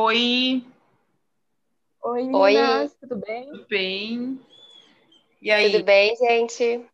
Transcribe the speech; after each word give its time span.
Oi. 0.00 0.64
Oi, 2.04 2.22
Oi. 2.22 2.54
meninas, 2.54 2.94
tudo 3.00 3.16
bem? 3.16 3.50
Tudo 3.50 3.66
bem? 3.68 4.40
E 5.42 5.50
aí? 5.50 5.72
Tudo 5.72 5.84
bem, 5.84 6.14
gente? 6.14 6.86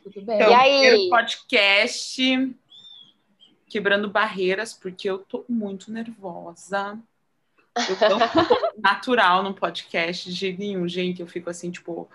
Tudo 0.00 0.22
bem. 0.22 0.36
Então, 0.36 0.48
E 0.48 0.54
aí? 0.54 0.78
primeiro 0.78 1.10
podcast 1.10 2.56
quebrando 3.68 4.08
barreiras, 4.08 4.72
porque 4.72 5.10
eu 5.10 5.18
tô 5.18 5.44
muito 5.48 5.90
nervosa. 5.90 6.96
Eu 7.76 7.96
tô 7.96 8.16
natural 8.80 9.42
no 9.42 9.52
podcast 9.52 10.30
de 10.30 10.36
jeito 10.36 10.60
nenhum, 10.60 10.86
gente. 10.86 11.20
Eu 11.20 11.26
fico 11.26 11.50
assim, 11.50 11.72
tipo, 11.72 12.08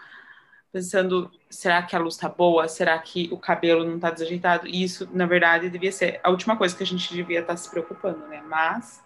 pensando, 0.71 1.29
será 1.49 1.83
que 1.83 1.93
a 1.93 1.99
luz 1.99 2.15
tá 2.15 2.29
boa? 2.29 2.69
Será 2.69 2.97
que 2.99 3.27
o 3.33 3.37
cabelo 3.37 3.83
não 3.83 3.99
tá 3.99 4.11
desajeitado? 4.11 4.65
E 4.65 4.81
isso, 4.81 5.09
na 5.11 5.25
verdade, 5.25 5.69
devia 5.69 5.91
ser 5.91 6.21
a 6.23 6.29
última 6.29 6.55
coisa 6.55 6.73
que 6.73 6.83
a 6.83 6.87
gente 6.87 7.13
devia 7.13 7.41
estar 7.41 7.57
se 7.57 7.69
preocupando, 7.69 8.25
né? 8.27 8.41
Mas 8.41 9.03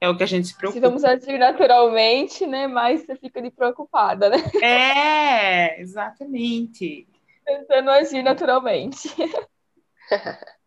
é 0.00 0.08
o 0.08 0.16
que 0.16 0.22
a 0.22 0.26
gente 0.26 0.46
se 0.46 0.52
Se 0.52 0.58
preocupa. 0.58 0.80
vamos 0.80 1.04
agir 1.04 1.38
naturalmente, 1.38 2.46
né? 2.46 2.66
Mas 2.66 3.04
você 3.04 3.16
fica 3.16 3.38
ali 3.40 3.50
preocupada, 3.50 4.30
né? 4.30 4.38
É, 4.62 5.80
exatamente. 5.80 7.06
Tentando 7.44 7.90
agir 7.90 8.22
naturalmente. 8.22 9.08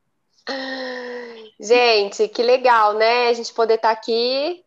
Gente, 1.60 2.28
que 2.28 2.42
legal, 2.42 2.96
né? 2.96 3.28
A 3.28 3.34
gente 3.34 3.54
poder 3.54 3.76
estar 3.76 3.92
aqui 3.92 4.66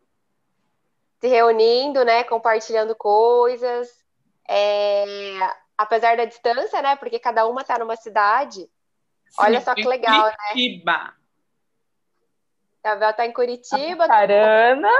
se 1.20 1.26
reunindo, 1.26 2.04
né? 2.04 2.22
Compartilhando 2.24 2.94
coisas. 2.94 3.88
É, 4.48 5.04
Apesar 5.76 6.16
da 6.16 6.24
distância, 6.24 6.80
né? 6.80 6.94
Porque 6.96 7.18
cada 7.18 7.46
uma 7.46 7.62
está 7.62 7.78
numa 7.78 7.96
cidade. 7.96 8.68
Olha 9.38 9.60
só 9.60 9.74
que 9.74 9.82
Sim, 9.82 9.88
legal, 9.88 10.26
né? 10.26 10.34
Curitiba. 10.52 10.92
A 10.92 11.12
Bel 12.84 13.14
tá 13.14 13.24
em 13.24 13.32
Curitiba, 13.32 14.06
Carana. 14.06 14.90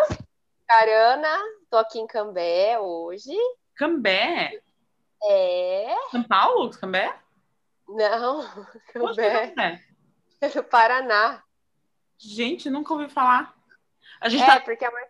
Carana, 0.66 1.38
tô 1.68 1.77
aqui 1.77 2.00
em 2.00 2.06
Cambé 2.06 2.78
hoje. 2.80 3.36
Cambé? 3.76 4.60
É. 5.22 5.94
São 6.10 6.22
Paulo? 6.22 6.70
Cambé? 6.70 7.14
Não, 7.86 8.41
Onde 8.96 9.14
que 9.16 9.20
é 9.20 9.48
Cambé, 9.48 9.48
Cambé? 9.48 9.82
no 10.54 10.64
Paraná. 10.64 11.42
Gente, 12.18 12.70
nunca 12.70 12.94
ouvi 12.94 13.08
falar. 13.10 13.54
A 14.20 14.28
gente 14.30 14.42
É, 14.42 14.46
tá 14.46 14.60
porque 14.60 14.84
é 14.84 14.88
uma 14.88 15.00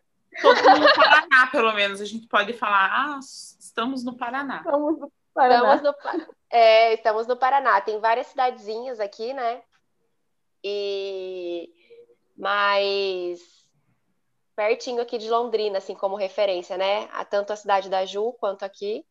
todo 0.43 0.57
mundo 0.57 0.81
no 0.81 0.95
Paraná, 0.95 1.47
pelo 1.53 1.73
menos. 1.73 2.01
A 2.01 2.05
gente 2.05 2.27
pode 2.27 2.53
falar, 2.55 2.91
ah, 2.93 3.21
estamos 3.21 4.03
no 4.05 4.17
Paraná. 4.17 4.59
Estamos 4.59 4.99
no 4.99 5.13
Paraná. 5.33 5.75
Estamos 5.77 5.83
no, 5.83 5.95
Pa- 5.95 6.35
é, 6.51 6.95
estamos 6.95 7.27
no 7.29 7.37
Paraná. 7.37 7.81
Tem 7.81 8.01
várias 8.01 8.27
cidadezinhas 8.29 8.99
aqui, 8.99 9.33
né? 9.33 9.63
E 10.63 11.71
mais 12.37 13.41
pertinho 14.57 15.03
aqui 15.03 15.19
de 15.19 15.29
Londrina, 15.29 15.79
assim 15.79 15.95
como 15.95 16.17
referência, 16.17 16.77
né? 16.77 17.09
A 17.13 17.25
tanto 17.25 17.53
a 17.53 17.57
cidade 17.57 17.89
da 17.89 18.05
Ju 18.05 18.33
quanto 18.35 18.65
aqui. 18.65 19.05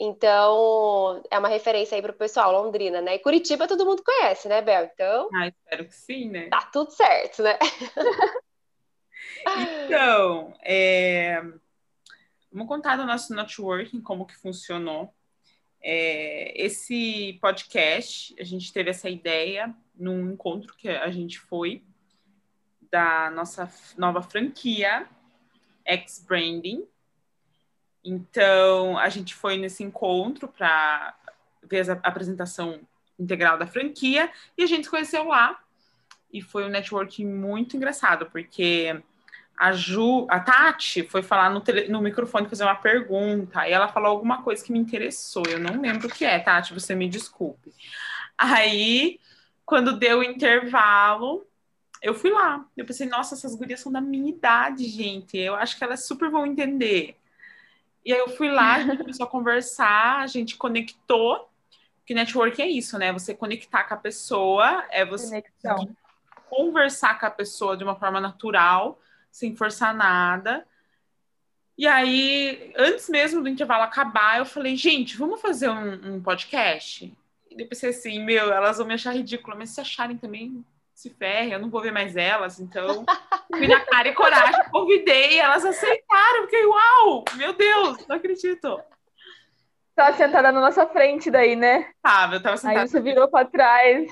Então, 0.00 1.22
é 1.30 1.38
uma 1.38 1.48
referência 1.48 1.94
aí 1.94 2.02
pro 2.02 2.12
pessoal, 2.12 2.50
Londrina, 2.52 3.00
né? 3.00 3.14
E 3.14 3.18
Curitiba 3.20 3.68
todo 3.68 3.86
mundo 3.86 4.02
conhece, 4.02 4.48
né, 4.48 4.60
Bel? 4.60 4.90
Então, 4.92 5.28
Ah, 5.32 5.46
espero 5.46 5.84
que 5.84 5.94
sim, 5.94 6.28
né? 6.28 6.48
tá 6.48 6.68
tudo 6.72 6.90
certo, 6.90 7.42
né? 7.42 7.58
Então, 9.86 10.54
é, 10.62 11.40
vamos 12.50 12.66
contar 12.68 12.96
do 12.96 13.04
nosso 13.04 13.34
networking, 13.34 14.00
como 14.00 14.26
que 14.26 14.34
funcionou. 14.36 15.12
É, 15.82 16.52
esse 16.56 17.38
podcast, 17.42 18.34
a 18.40 18.44
gente 18.44 18.72
teve 18.72 18.90
essa 18.90 19.08
ideia 19.08 19.74
num 19.94 20.32
encontro 20.32 20.74
que 20.76 20.88
a 20.88 21.10
gente 21.10 21.38
foi 21.38 21.84
da 22.94 23.28
nossa 23.28 23.68
nova 23.98 24.22
franquia, 24.22 25.04
X-Branding. 25.84 26.86
Então, 28.04 28.96
a 28.96 29.08
gente 29.08 29.34
foi 29.34 29.56
nesse 29.56 29.82
encontro 29.82 30.46
para 30.46 31.12
ver 31.64 31.90
a 31.90 31.94
apresentação 31.94 32.80
integral 33.18 33.58
da 33.58 33.66
franquia 33.66 34.30
e 34.56 34.62
a 34.62 34.66
gente 34.66 34.84
se 34.84 34.90
conheceu 34.90 35.26
lá. 35.26 35.58
E 36.32 36.40
foi 36.40 36.64
um 36.64 36.68
networking 36.68 37.26
muito 37.26 37.76
engraçado, 37.76 38.26
porque 38.26 39.02
a 39.56 39.72
Ju, 39.72 40.28
a 40.30 40.38
Tati 40.38 41.02
foi 41.02 41.22
falar 41.24 41.50
no, 41.50 41.60
tele- 41.60 41.88
no 41.88 42.00
microfone 42.00 42.48
fazer 42.48 42.62
uma 42.62 42.76
pergunta, 42.76 43.68
e 43.68 43.72
ela 43.72 43.88
falou 43.88 44.10
alguma 44.10 44.40
coisa 44.44 44.64
que 44.64 44.70
me 44.70 44.78
interessou. 44.78 45.42
Eu 45.48 45.58
não 45.58 45.80
lembro 45.80 46.06
o 46.06 46.10
que 46.10 46.24
é, 46.24 46.38
Tati, 46.38 46.72
você 46.72 46.94
me 46.94 47.08
desculpe. 47.08 47.72
Aí, 48.38 49.18
quando 49.66 49.98
deu 49.98 50.20
o 50.20 50.24
intervalo, 50.24 51.44
eu 52.04 52.12
fui 52.12 52.30
lá. 52.30 52.68
Eu 52.76 52.84
pensei, 52.84 53.08
nossa, 53.08 53.34
essas 53.34 53.54
gurias 53.54 53.80
são 53.80 53.90
da 53.90 54.00
minha 54.00 54.28
idade, 54.28 54.86
gente. 54.86 55.38
Eu 55.38 55.54
acho 55.54 55.78
que 55.78 55.82
elas 55.82 56.04
super 56.04 56.30
vão 56.30 56.44
entender. 56.44 57.16
E 58.04 58.12
aí 58.12 58.18
eu 58.18 58.28
fui 58.28 58.50
lá, 58.50 58.74
a 58.74 58.80
gente 58.80 58.98
começou 59.00 59.24
a 59.24 59.30
conversar, 59.30 60.20
a 60.20 60.26
gente 60.26 60.54
conectou. 60.58 61.48
Porque 61.96 62.12
network 62.12 62.60
é 62.60 62.68
isso, 62.68 62.98
né? 62.98 63.10
Você 63.14 63.34
conectar 63.34 63.84
com 63.84 63.94
a 63.94 63.96
pessoa, 63.96 64.84
é 64.90 65.02
você 65.02 65.42
conversar 66.50 67.18
com 67.18 67.24
a 67.24 67.30
pessoa 67.30 67.74
de 67.74 67.82
uma 67.82 67.96
forma 67.96 68.20
natural, 68.20 69.00
sem 69.30 69.56
forçar 69.56 69.94
nada. 69.94 70.66
E 71.78 71.86
aí, 71.86 72.70
antes 72.76 73.08
mesmo 73.08 73.42
do 73.42 73.48
intervalo 73.48 73.82
acabar, 73.82 74.36
eu 74.36 74.44
falei, 74.44 74.76
gente, 74.76 75.16
vamos 75.16 75.40
fazer 75.40 75.70
um, 75.70 76.16
um 76.16 76.22
podcast? 76.22 77.06
E 77.50 77.56
depois 77.56 77.80
pensei 77.80 77.88
assim, 77.88 78.22
meu, 78.22 78.52
elas 78.52 78.76
vão 78.76 78.86
me 78.86 78.92
achar 78.92 79.12
ridícula, 79.14 79.56
mas 79.56 79.70
se 79.70 79.80
acharem 79.80 80.18
também, 80.18 80.62
se 80.94 81.10
ferre, 81.10 81.52
eu 81.52 81.58
não 81.58 81.68
vou 81.68 81.82
ver 81.82 81.90
mais 81.92 82.16
elas, 82.16 82.60
então 82.60 83.04
fui 83.52 83.66
na 83.66 83.80
cara 83.80 84.08
e 84.08 84.14
coragem, 84.14 84.70
convidei, 84.70 85.38
elas 85.38 85.64
aceitaram, 85.64 86.44
fiquei, 86.44 86.64
uau, 86.64 87.24
meu 87.34 87.52
Deus, 87.52 88.06
não 88.06 88.16
acredito. 88.16 88.80
Tá 89.94 90.12
sentada 90.14 90.50
na 90.50 90.60
nossa 90.60 90.86
frente 90.86 91.30
daí, 91.30 91.54
né? 91.56 91.92
Tava, 92.02 92.36
eu 92.36 92.42
tava 92.42 92.54
Aí 92.54 92.60
sentada 92.60 92.86
você 92.86 93.00
virou 93.00 93.28
pra 93.28 93.44
trás. 93.44 94.10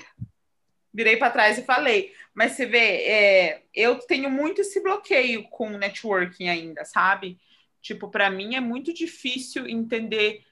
virei 0.93 1.17
para 1.17 1.31
trás 1.31 1.59
e 1.59 1.65
falei. 1.65 2.13
Mas 2.35 2.53
você 2.53 2.67
vê, 2.67 2.79
é, 2.79 3.63
eu 3.75 3.99
tenho 3.99 4.31
muito 4.31 4.61
esse 4.61 4.83
bloqueio 4.83 5.45
com 5.51 5.69
networking 5.71 6.49
ainda, 6.49 6.85
sabe? 6.85 7.39
Tipo, 7.81 8.09
para 8.09 8.31
mim 8.31 8.55
é 8.55 8.61
muito 8.61 8.93
difícil 8.95 9.69
entender 9.69 10.43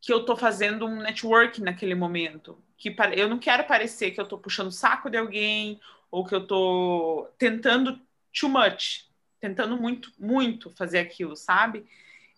que 0.00 0.12
eu 0.12 0.24
tô 0.24 0.36
fazendo 0.36 0.86
um 0.86 0.96
networking 1.00 1.62
naquele 1.62 1.94
momento. 1.94 2.62
Que 2.80 2.96
eu 3.14 3.28
não 3.28 3.38
quero 3.38 3.64
parecer 3.64 4.10
que 4.10 4.20
eu 4.20 4.26
tô 4.26 4.38
puxando 4.38 4.68
o 4.68 4.72
saco 4.72 5.10
de 5.10 5.18
alguém 5.18 5.80
ou 6.10 6.26
que 6.26 6.34
eu 6.34 6.46
tô 6.46 7.28
tentando 7.38 8.00
too 8.32 8.48
much, 8.48 9.08
tentando 9.38 9.76
muito, 9.76 10.10
muito 10.18 10.70
fazer 10.70 10.98
aquilo, 10.98 11.36
sabe? 11.36 11.86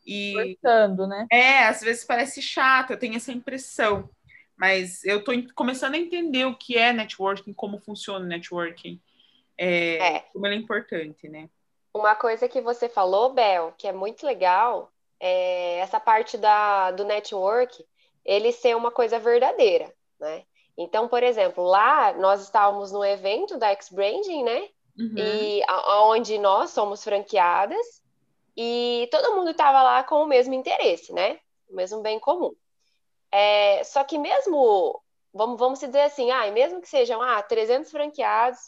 E 0.06 0.58
Forçando, 0.62 1.06
né? 1.06 1.28
é, 1.30 1.64
às 1.64 1.80
vezes 1.80 2.04
parece 2.04 2.42
chato, 2.42 2.90
eu 2.90 2.98
tenho 2.98 3.16
essa 3.16 3.32
impressão. 3.32 4.10
Mas 4.56 5.04
eu 5.04 5.20
estou 5.20 5.34
começando 5.54 5.94
a 5.94 5.98
entender 5.98 6.44
o 6.44 6.56
que 6.56 6.76
é 6.76 6.92
networking, 6.92 7.54
como 7.54 7.78
funciona 7.78 8.24
o 8.24 8.28
networking, 8.28 9.00
é, 9.56 10.16
É. 10.16 10.20
como 10.32 10.46
ele 10.46 10.56
é 10.56 10.58
importante, 10.58 11.28
né? 11.28 11.48
Uma 11.94 12.14
coisa 12.16 12.48
que 12.48 12.60
você 12.60 12.88
falou, 12.88 13.32
Bel, 13.32 13.72
que 13.78 13.86
é 13.86 13.92
muito 13.92 14.26
legal, 14.26 14.92
é 15.20 15.78
essa 15.78 16.00
parte 16.00 16.36
da, 16.38 16.90
do 16.90 17.04
network, 17.04 17.84
ele 18.24 18.52
ser 18.52 18.76
uma 18.76 18.90
coisa 18.90 19.18
verdadeira, 19.18 19.92
né? 20.22 20.44
Então, 20.78 21.06
por 21.08 21.22
exemplo, 21.22 21.64
lá 21.64 22.14
nós 22.14 22.40
estávamos 22.42 22.90
no 22.90 23.04
evento 23.04 23.58
da 23.58 23.68
X-Branding, 23.68 24.42
né? 24.42 24.68
Uhum. 24.98 25.14
E 25.16 25.62
a- 25.68 26.04
onde 26.04 26.38
nós 26.38 26.70
somos 26.70 27.04
franqueadas, 27.04 28.02
e 28.56 29.08
todo 29.10 29.34
mundo 29.34 29.50
estava 29.50 29.82
lá 29.82 30.02
com 30.04 30.22
o 30.22 30.26
mesmo 30.26 30.54
interesse, 30.54 31.12
né? 31.12 31.38
O 31.68 31.74
mesmo 31.74 32.00
bem 32.00 32.18
comum. 32.18 32.54
É, 33.30 33.82
só 33.84 34.04
que 34.04 34.18
mesmo, 34.18 35.00
vamos, 35.32 35.58
vamos 35.58 35.80
dizer 35.80 36.02
assim, 36.02 36.30
ah, 36.30 36.50
mesmo 36.50 36.80
que 36.80 36.88
sejam 36.88 37.20
ah, 37.22 37.42
300 37.42 37.90
franqueados 37.90 38.58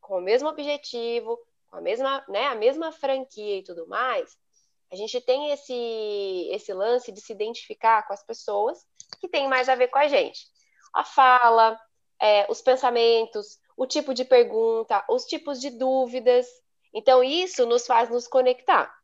com 0.00 0.18
o 0.18 0.20
mesmo 0.20 0.48
objetivo, 0.48 1.38
com 1.68 1.76
a 1.76 1.80
mesma, 1.80 2.24
né, 2.28 2.46
a 2.46 2.54
mesma 2.54 2.92
franquia 2.92 3.58
e 3.58 3.64
tudo 3.64 3.86
mais, 3.88 4.36
a 4.92 4.96
gente 4.96 5.20
tem 5.20 5.50
esse, 5.50 6.48
esse 6.52 6.72
lance 6.72 7.10
de 7.10 7.20
se 7.20 7.32
identificar 7.32 8.06
com 8.06 8.12
as 8.12 8.22
pessoas 8.22 8.86
que 9.20 9.28
têm 9.28 9.48
mais 9.48 9.68
a 9.68 9.74
ver 9.74 9.88
com 9.88 9.98
a 9.98 10.06
gente. 10.06 10.51
A 10.92 11.04
fala, 11.04 11.80
é, 12.20 12.46
os 12.50 12.60
pensamentos, 12.60 13.58
o 13.76 13.86
tipo 13.86 14.14
de 14.14 14.24
pergunta, 14.24 15.04
os 15.08 15.24
tipos 15.24 15.60
de 15.60 15.70
dúvidas. 15.70 16.46
Então, 16.92 17.22
isso 17.24 17.66
nos 17.66 17.86
faz 17.86 18.10
nos 18.10 18.28
conectar 18.28 18.94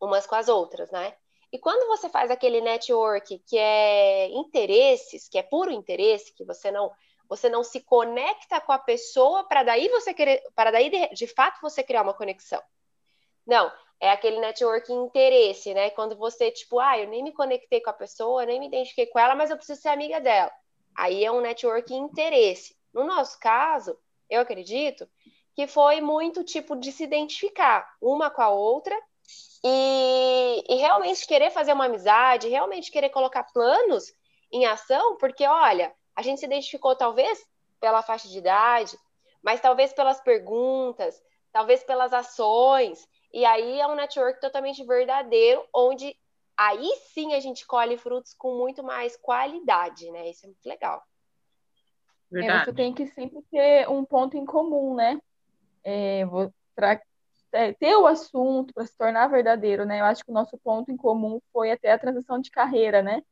umas 0.00 0.26
com 0.26 0.34
as 0.34 0.48
outras, 0.48 0.90
né? 0.90 1.14
E 1.52 1.58
quando 1.58 1.86
você 1.86 2.08
faz 2.08 2.30
aquele 2.30 2.60
network 2.60 3.38
que 3.46 3.58
é 3.58 4.28
interesses, 4.28 5.28
que 5.28 5.38
é 5.38 5.42
puro 5.42 5.70
interesse, 5.70 6.34
que 6.34 6.44
você 6.44 6.70
não 6.70 6.90
você 7.28 7.48
não 7.48 7.64
se 7.64 7.80
conecta 7.80 8.60
com 8.60 8.72
a 8.72 8.78
pessoa 8.78 9.44
para 9.44 9.62
daí 9.62 9.88
você 9.88 10.12
querer, 10.12 10.42
para 10.54 10.70
daí 10.70 10.90
de, 10.90 11.14
de 11.14 11.26
fato 11.26 11.60
você 11.62 11.82
criar 11.82 12.02
uma 12.02 12.12
conexão. 12.12 12.60
Não, 13.46 13.72
é 13.98 14.10
aquele 14.10 14.38
network 14.38 14.92
interesse, 14.92 15.72
né? 15.72 15.90
Quando 15.90 16.16
você 16.16 16.50
tipo, 16.50 16.78
ah, 16.78 16.98
eu 16.98 17.08
nem 17.08 17.22
me 17.22 17.32
conectei 17.32 17.80
com 17.80 17.88
a 17.90 17.94
pessoa, 17.94 18.44
nem 18.44 18.60
me 18.60 18.66
identifiquei 18.66 19.06
com 19.06 19.18
ela, 19.18 19.34
mas 19.34 19.50
eu 19.50 19.56
preciso 19.56 19.80
ser 19.80 19.88
amiga 19.88 20.20
dela. 20.20 20.52
Aí 20.94 21.24
é 21.24 21.32
um 21.32 21.40
network 21.40 21.94
interesse. 21.94 22.76
No 22.92 23.04
nosso 23.04 23.38
caso, 23.38 23.96
eu 24.28 24.40
acredito 24.40 25.08
que 25.54 25.66
foi 25.66 26.00
muito 26.00 26.44
tipo 26.44 26.76
de 26.76 26.90
se 26.92 27.04
identificar 27.04 27.86
uma 28.00 28.30
com 28.30 28.42
a 28.42 28.48
outra 28.48 28.98
e, 29.64 30.64
e 30.68 30.74
realmente 30.76 31.26
querer 31.26 31.50
fazer 31.50 31.72
uma 31.72 31.86
amizade, 31.86 32.48
realmente 32.48 32.90
querer 32.90 33.10
colocar 33.10 33.44
planos 33.44 34.12
em 34.50 34.66
ação, 34.66 35.16
porque 35.16 35.46
olha, 35.46 35.94
a 36.14 36.22
gente 36.22 36.40
se 36.40 36.46
identificou 36.46 36.96
talvez 36.96 37.44
pela 37.80 38.02
faixa 38.02 38.28
de 38.28 38.38
idade, 38.38 38.96
mas 39.42 39.60
talvez 39.60 39.92
pelas 39.92 40.20
perguntas, 40.20 41.22
talvez 41.52 41.82
pelas 41.84 42.12
ações, 42.12 43.06
e 43.32 43.44
aí 43.44 43.80
é 43.80 43.86
um 43.86 43.94
network 43.94 44.40
totalmente 44.40 44.84
verdadeiro, 44.84 45.66
onde 45.74 46.16
aí 46.66 46.92
sim 47.12 47.34
a 47.34 47.40
gente 47.40 47.66
colhe 47.66 47.96
frutos 47.96 48.34
com 48.34 48.56
muito 48.56 48.82
mais 48.82 49.16
qualidade, 49.16 50.10
né? 50.10 50.28
Isso 50.30 50.46
é 50.46 50.48
muito 50.48 50.66
legal. 50.66 51.02
É, 52.34 52.64
você 52.64 52.72
tem 52.72 52.94
que 52.94 53.06
sempre 53.08 53.42
ter 53.50 53.88
um 53.88 54.04
ponto 54.04 54.36
em 54.36 54.44
comum, 54.44 54.94
né? 54.94 55.20
É, 55.84 56.22
para 56.74 57.00
é, 57.52 57.72
ter 57.72 57.94
o 57.96 58.06
assunto, 58.06 58.72
para 58.72 58.86
se 58.86 58.96
tornar 58.96 59.26
verdadeiro, 59.26 59.84
né? 59.84 60.00
Eu 60.00 60.06
acho 60.06 60.24
que 60.24 60.30
o 60.30 60.34
nosso 60.34 60.56
ponto 60.58 60.90
em 60.90 60.96
comum 60.96 61.40
foi 61.52 61.70
até 61.70 61.92
a 61.92 61.98
transição 61.98 62.40
de 62.40 62.50
carreira, 62.50 63.02
né? 63.02 63.22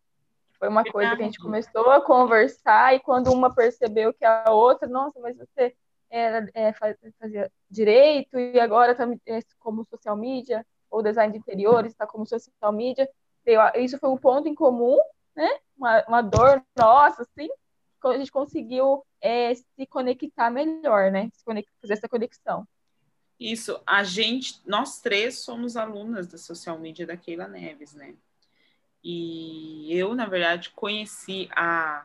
Foi 0.59 0.69
uma 0.69 0.85
coisa 0.85 1.17
que 1.17 1.23
a 1.23 1.25
gente 1.25 1.39
começou 1.39 1.91
a 1.91 2.03
conversar 2.03 2.95
e 2.95 3.01
quando 3.01 3.33
uma 3.33 3.55
percebeu 3.55 4.13
que 4.13 4.25
a 4.27 4.51
outra, 4.51 4.87
nossa, 4.87 5.19
mas 5.19 5.35
você 5.35 5.75
era, 6.11 6.47
é, 6.53 6.73
fazia 7.19 7.51
direito 7.71 8.39
e 8.39 8.61
agora 8.61 8.93
está 8.93 9.09
é, 9.27 9.41
como 9.59 9.87
social 9.87 10.17
media 10.17 10.67
ou 10.91 11.03
design 11.03 11.33
de 11.33 11.39
interiores 11.39 11.93
está 11.93 12.07
como 12.07 12.27
social 12.27 12.73
media. 12.73 13.09
Isso 13.77 13.99
foi 13.99 14.11
um 14.11 14.17
ponto 14.17 14.49
em 14.49 14.55
comum, 14.55 14.99
né? 15.35 15.49
Uma, 15.77 16.05
uma 16.07 16.23
dor 16.23 16.63
nossa, 16.77 17.23
assim, 17.23 17.49
a 18.05 18.19
gente 18.19 18.33
conseguiu 18.33 19.05
é, 19.21 19.55
se 19.55 19.87
conectar 19.89 20.51
melhor, 20.51 21.11
né? 21.11 21.31
Se 21.35 21.45
fazer 21.45 21.93
essa 21.93 22.09
conexão. 22.09 22.67
Isso, 23.39 23.81
a 23.87 24.05
gente, 24.05 24.61
nós 24.67 25.01
três 25.01 25.39
somos 25.39 25.77
alunas 25.77 26.27
da 26.27 26.37
social 26.37 26.79
media 26.79 27.07
da 27.07 27.17
Keila 27.17 27.49
Neves, 27.49 27.95
né? 27.95 28.15
E 29.03 29.89
eu, 29.97 30.15
na 30.15 30.27
verdade, 30.27 30.71
conheci 30.71 31.49
a, 31.53 32.05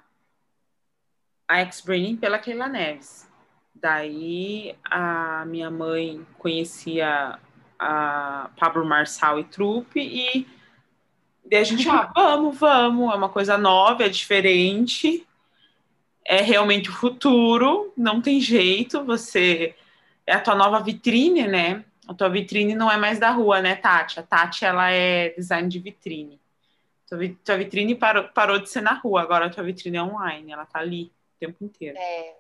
a 1.46 1.58
X-Braining 1.60 2.16
pela 2.16 2.40
Keila 2.40 2.70
Neves. 2.70 3.30
Daí 3.74 4.78
a 4.86 5.44
minha 5.46 5.70
mãe 5.70 6.26
conhecia 6.38 7.38
a 7.78 8.50
Pablo 8.58 8.86
Marçal 8.86 9.38
e 9.38 9.44
Trupe 9.44 10.00
e 10.00 10.48
daí 11.50 11.60
a 11.60 11.64
gente, 11.64 11.88
ah, 11.90 12.12
vamos, 12.16 12.58
vamos, 12.58 13.14
é 13.14 13.16
uma 13.16 13.30
coisa 13.30 13.58
nova, 13.58 14.04
é 14.04 14.10
diferente, 14.10 15.26
é 16.24 16.42
realmente 16.42 16.90
o 16.90 16.94
futuro, 16.94 17.94
não 17.96 18.22
tem 18.22 18.40
jeito, 18.40 19.04
você 19.04 19.76
é 20.26 20.34
a 20.34 20.40
tua 20.40 20.56
nova 20.56 20.80
vitrine, 20.80 21.48
né? 21.48 21.86
A 22.08 22.14
tua 22.14 22.30
vitrine 22.30 22.76
não 22.76 22.92
é 22.92 22.98
mais 22.98 23.20
da 23.20 23.32
rua, 23.32 23.62
né, 23.62 23.76
Tati? 23.76 24.20
A 24.20 24.24
Tati, 24.24 24.66
ela 24.66 24.92
é 24.92 25.30
design 25.30 25.68
de 25.70 25.80
vitrine. 25.80 26.40
Tua, 27.08 27.58
vitrine 27.58 27.94
parou, 27.96 28.24
parou 28.26 28.60
de 28.60 28.70
ser 28.70 28.82
na 28.82 28.94
rua, 28.94 29.22
agora 29.22 29.46
a 29.46 29.50
tua 29.50 29.64
vitrine 29.64 29.98
é 29.98 30.04
online, 30.04 30.52
ela 30.52 30.66
tá 30.66 30.80
ali 30.80 31.04
o 31.06 31.40
tempo 31.40 31.64
inteiro. 31.64 31.96
É, 31.98 32.34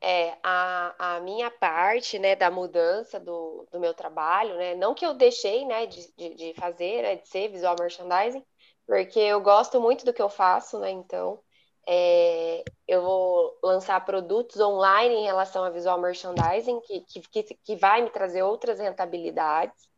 é 0.00 0.36
a, 0.42 1.16
a 1.16 1.20
minha 1.20 1.50
parte, 1.50 2.18
né, 2.18 2.36
da 2.36 2.50
mudança 2.50 3.18
do, 3.18 3.66
do 3.70 3.80
meu 3.80 3.92
trabalho, 3.92 4.56
né, 4.56 4.74
não 4.74 4.94
que 4.94 5.04
eu 5.04 5.14
deixei, 5.14 5.64
né, 5.64 5.86
de, 5.86 6.12
de, 6.16 6.34
de 6.34 6.54
fazer, 6.54 7.02
né, 7.02 7.16
de 7.16 7.28
ser 7.28 7.48
visual 7.48 7.74
merchandising, 7.78 8.44
porque 8.86 9.18
eu 9.18 9.40
gosto 9.40 9.80
muito 9.80 10.04
do 10.04 10.12
que 10.12 10.22
eu 10.22 10.28
faço, 10.28 10.78
né, 10.78 10.90
então 10.90 11.40
é, 11.86 12.62
eu 12.86 13.02
vou 13.02 13.58
lançar 13.62 14.04
produtos 14.04 14.60
online 14.60 15.14
em 15.16 15.24
relação 15.24 15.64
a 15.64 15.70
visual 15.70 16.00
merchandising, 16.00 16.80
que, 16.80 17.00
que, 17.00 17.42
que 17.42 17.76
vai 17.76 18.02
me 18.02 18.10
trazer 18.10 18.42
outras 18.42 18.78
rentabilidades, 18.78 19.88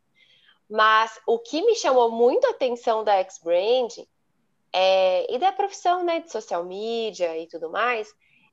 mas 0.69 1.20
o 1.26 1.38
que 1.38 1.62
me 1.62 1.75
chamou 1.75 2.11
muito 2.11 2.47
a 2.47 2.50
atenção 2.50 3.02
da 3.02 3.17
X-Brand 3.17 3.93
é, 4.73 5.35
e 5.35 5.38
da 5.38 5.52
profissão 5.52 6.05
né, 6.05 6.20
de 6.20 6.31
social 6.31 6.64
media 6.64 7.37
e 7.37 7.49
tudo 7.49 7.69
mais, 7.69 8.08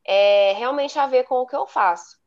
é 0.07 0.53
realmente 0.53 0.97
a 0.97 1.05
ver 1.05 1.25
com 1.25 1.35
o 1.35 1.45
que 1.45 1.55
eu 1.55 1.67
faço. 1.67 2.17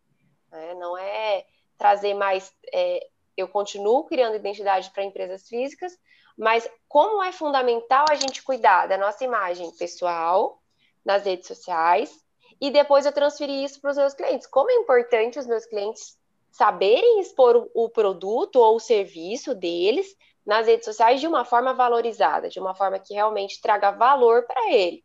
Né? 0.53 0.75
Não 0.75 0.97
é 0.97 1.47
trazer 1.79 2.15
mais. 2.15 2.53
É, 2.73 3.09
eu 3.37 3.49
continuo 3.49 4.05
criando 4.05 4.37
identidade 4.37 4.91
para 4.91 5.03
empresas 5.03 5.49
físicas, 5.49 5.99
mas 6.37 6.71
como 6.87 7.23
é 7.23 7.33
fundamental 7.33 8.05
a 8.11 8.15
gente 8.15 8.43
cuidar 8.43 8.87
da 8.87 8.99
nossa 8.99 9.25
imagem 9.25 9.71
pessoal 9.77 10.61
nas 11.05 11.25
redes 11.25 11.47
sociais 11.47 12.13
e 12.61 12.71
depois 12.71 13.07
eu 13.07 13.13
transferir 13.13 13.65
isso 13.65 13.81
para 13.81 13.91
os 13.91 13.97
meus 13.97 14.15
clientes. 14.15 14.47
Como 14.47 14.71
é 14.71 14.75
importante 14.75 15.39
os 15.39 15.47
meus 15.47 15.65
clientes 15.65 16.19
saberem 16.51 17.21
expor 17.21 17.69
o, 17.75 17.89
produto 17.89 18.57
ou 18.57 18.77
o 18.77 18.81
serviço 18.81 19.55
deles 19.55 20.15
nas 20.45 20.67
redes 20.67 20.85
sociais 20.85 21.21
de 21.21 21.27
uma 21.27 21.45
forma 21.45 21.73
valorizada, 21.73 22.49
de 22.49 22.61
uma 22.61 22.75
forma 22.75 22.99
que 22.99 23.15
realmente 23.15 23.61
traga 23.61 23.93
valor 23.93 24.45
para 24.47 24.73
ele. 24.73 25.03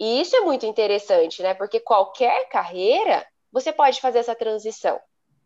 E 0.00 0.22
isso 0.22 0.34
é 0.34 0.40
muito 0.40 0.64
interessante, 0.64 1.42
né? 1.42 1.52
Porque 1.52 1.78
qualquer 1.78 2.48
carreira, 2.48 3.26
você 3.52 3.70
pode 3.70 4.00
fazer 4.00 4.20
essa 4.20 4.34
transição. 4.34 4.98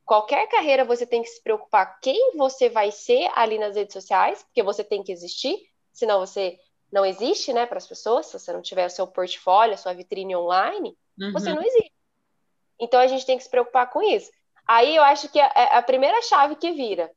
Qualquer 0.04 0.46
carreira 0.48 0.84
você 0.84 1.04
tem 1.04 1.22
que 1.22 1.28
se 1.28 1.42
preocupar 1.42 1.98
quem 2.00 2.36
você 2.36 2.68
vai 2.68 2.92
ser 2.92 3.28
ali 3.34 3.58
nas 3.58 3.74
redes 3.74 3.92
sociais, 3.92 4.44
porque 4.44 4.62
você 4.62 4.84
tem 4.84 5.02
que 5.02 5.10
existir, 5.10 5.58
senão 5.92 6.20
você 6.20 6.56
não 6.92 7.04
existe, 7.04 7.52
né, 7.52 7.66
para 7.66 7.78
as 7.78 7.86
pessoas. 7.86 8.26
Se 8.26 8.38
você 8.38 8.52
não 8.52 8.62
tiver 8.62 8.86
o 8.86 8.90
seu 8.90 9.08
portfólio, 9.08 9.74
a 9.74 9.78
sua 9.78 9.92
vitrine 9.92 10.36
online, 10.36 10.96
uhum. 11.20 11.32
você 11.32 11.52
não 11.52 11.60
existe. 11.60 11.92
Então 12.78 13.00
a 13.00 13.08
gente 13.08 13.26
tem 13.26 13.36
que 13.36 13.42
se 13.42 13.50
preocupar 13.50 13.90
com 13.90 14.00
isso. 14.02 14.30
Aí 14.68 14.94
eu 14.94 15.02
acho 15.02 15.28
que 15.30 15.40
é, 15.40 15.50
é 15.52 15.76
a 15.76 15.82
primeira 15.82 16.22
chave 16.22 16.54
que 16.54 16.70
vira. 16.70 17.10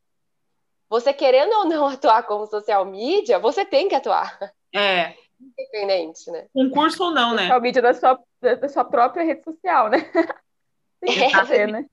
Você 0.90 1.14
querendo 1.14 1.54
ou 1.54 1.66
não 1.66 1.86
atuar 1.88 2.24
como 2.24 2.48
social 2.48 2.84
media, 2.84 3.38
você 3.38 3.64
tem 3.64 3.88
que 3.88 3.96
atuar. 3.96 4.40
É. 4.74 5.14
Independente, 5.40 6.32
né? 6.32 6.48
Um 6.56 6.70
curso 6.70 7.04
ou 7.04 7.12
não, 7.12 7.34
né? 7.34 7.44
Social 7.44 7.62
media 7.62 7.82
da 7.82 7.94
sua, 7.94 8.20
da 8.42 8.70
sua 8.70 8.86
própria 8.86 9.24
rede 9.24 9.44
social, 9.44 9.90
né? 9.90 10.00
tem 11.02 11.14
que 11.14 11.24
é, 11.24 11.46
ser, 11.46 11.68
né? 11.68 11.86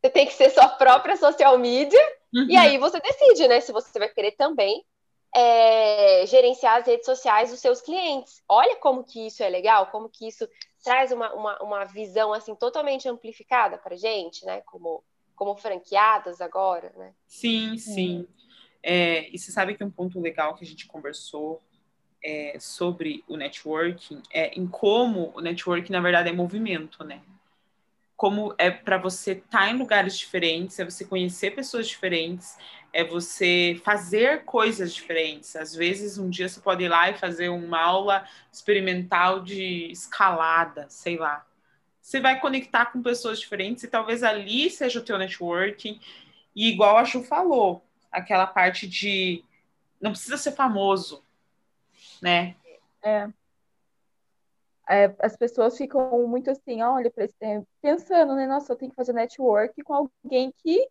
Você 0.00 0.10
tem 0.10 0.26
que 0.26 0.34
ser 0.34 0.50
sua 0.50 0.68
própria 0.68 1.16
social 1.16 1.58
media. 1.58 2.00
Uhum. 2.32 2.46
E 2.48 2.56
aí 2.56 2.78
você 2.78 3.00
decide, 3.00 3.48
né? 3.48 3.60
Se 3.60 3.72
você 3.72 3.98
vai 3.98 4.08
querer 4.08 4.32
também 4.32 4.84
é, 5.34 6.24
gerenciar 6.26 6.76
as 6.76 6.86
redes 6.86 7.04
sociais 7.04 7.50
dos 7.50 7.60
seus 7.60 7.80
clientes. 7.80 8.42
Olha 8.48 8.76
como 8.76 9.02
que 9.02 9.26
isso 9.26 9.42
é 9.42 9.48
legal, 9.48 9.88
como 9.88 10.08
que 10.08 10.28
isso 10.28 10.48
traz 10.82 11.10
uma, 11.10 11.32
uma, 11.34 11.62
uma 11.62 11.84
visão 11.84 12.32
assim 12.32 12.54
totalmente 12.54 13.08
amplificada 13.08 13.76
para 13.76 13.96
gente, 13.96 14.46
né? 14.46 14.60
Como, 14.62 15.02
como 15.34 15.56
franqueadas 15.56 16.40
agora, 16.40 16.92
né? 16.96 17.12
Sim, 17.26 17.76
sim. 17.76 18.28
É, 18.82 19.28
e 19.30 19.38
você 19.38 19.50
sabe 19.50 19.74
que 19.76 19.82
um 19.82 19.90
ponto 19.90 20.20
legal 20.20 20.54
que 20.54 20.62
a 20.62 20.66
gente 20.66 20.86
conversou 20.86 21.60
é, 22.24 22.56
sobre 22.58 23.22
o 23.28 23.36
networking 23.36 24.22
é 24.32 24.58
em 24.58 24.66
como 24.66 25.30
o 25.36 25.40
networking, 25.42 25.92
na 25.92 26.00
verdade, 26.00 26.30
é 26.30 26.32
movimento, 26.32 27.04
né? 27.04 27.20
Como 28.16 28.54
é 28.56 28.70
para 28.70 28.96
você 28.96 29.32
estar 29.32 29.66
tá 29.66 29.70
em 29.70 29.76
lugares 29.76 30.16
diferentes, 30.16 30.78
é 30.78 30.84
você 30.84 31.04
conhecer 31.04 31.50
pessoas 31.50 31.86
diferentes, 31.86 32.56
é 32.92 33.04
você 33.04 33.78
fazer 33.84 34.44
coisas 34.44 34.94
diferentes. 34.94 35.54
Às 35.56 35.74
vezes, 35.74 36.16
um 36.16 36.30
dia 36.30 36.48
você 36.48 36.60
pode 36.60 36.84
ir 36.84 36.88
lá 36.88 37.10
e 37.10 37.18
fazer 37.18 37.50
uma 37.50 37.80
aula 37.80 38.24
experimental 38.50 39.40
de 39.40 39.90
escalada, 39.90 40.86
sei 40.88 41.18
lá. 41.18 41.44
Você 42.00 42.20
vai 42.20 42.40
conectar 42.40 42.86
com 42.86 43.02
pessoas 43.02 43.40
diferentes 43.40 43.82
e 43.84 43.88
talvez 43.88 44.22
ali 44.22 44.70
seja 44.70 45.00
o 45.00 45.04
teu 45.04 45.18
networking. 45.18 46.00
E 46.54 46.68
igual 46.68 46.96
a 46.96 47.04
Ju 47.04 47.22
falou, 47.22 47.84
aquela 48.12 48.46
parte 48.46 48.86
de 48.86 49.44
não 50.00 50.12
precisa 50.12 50.36
ser 50.36 50.52
famoso, 50.52 51.23
né? 52.22 52.56
É. 53.02 53.28
É, 54.88 55.14
as 55.18 55.34
pessoas 55.36 55.78
ficam 55.78 56.26
muito 56.28 56.50
assim, 56.50 56.82
olha, 56.82 57.10
pensando, 57.80 58.34
né? 58.34 58.46
Nossa, 58.46 58.72
eu 58.72 58.76
tenho 58.76 58.90
que 58.90 58.96
fazer 58.96 59.14
network 59.14 59.82
com 59.82 59.94
alguém 59.94 60.52
que 60.58 60.86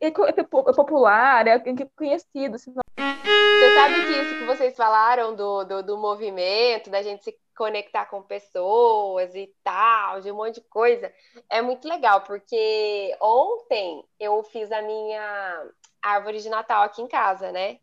é, 0.00 0.06
é, 0.06 0.40
é 0.40 0.42
popular, 0.42 1.46
é 1.46 1.58
conhecido. 1.94 2.58
Senão... 2.58 2.82
Você 2.96 3.74
sabe 3.74 3.94
que 4.06 4.20
isso 4.20 4.38
que 4.38 4.44
vocês 4.44 4.76
falaram 4.76 5.34
do, 5.34 5.64
do, 5.64 5.82
do, 5.82 5.98
movimento, 5.98 6.88
da 6.88 7.02
gente 7.02 7.24
se 7.24 7.36
conectar 7.56 8.06
com 8.06 8.22
pessoas 8.22 9.34
e 9.34 9.52
tal, 9.64 10.20
de 10.20 10.30
um 10.30 10.36
monte 10.36 10.56
de 10.56 10.68
coisa, 10.68 11.12
é 11.50 11.60
muito 11.60 11.88
legal, 11.88 12.20
porque 12.22 13.16
ontem 13.20 14.04
eu 14.18 14.42
fiz 14.44 14.70
a 14.70 14.80
minha 14.80 15.70
árvore 16.00 16.38
de 16.38 16.48
Natal 16.48 16.84
aqui 16.84 17.02
em 17.02 17.08
casa, 17.08 17.50
né? 17.50 17.78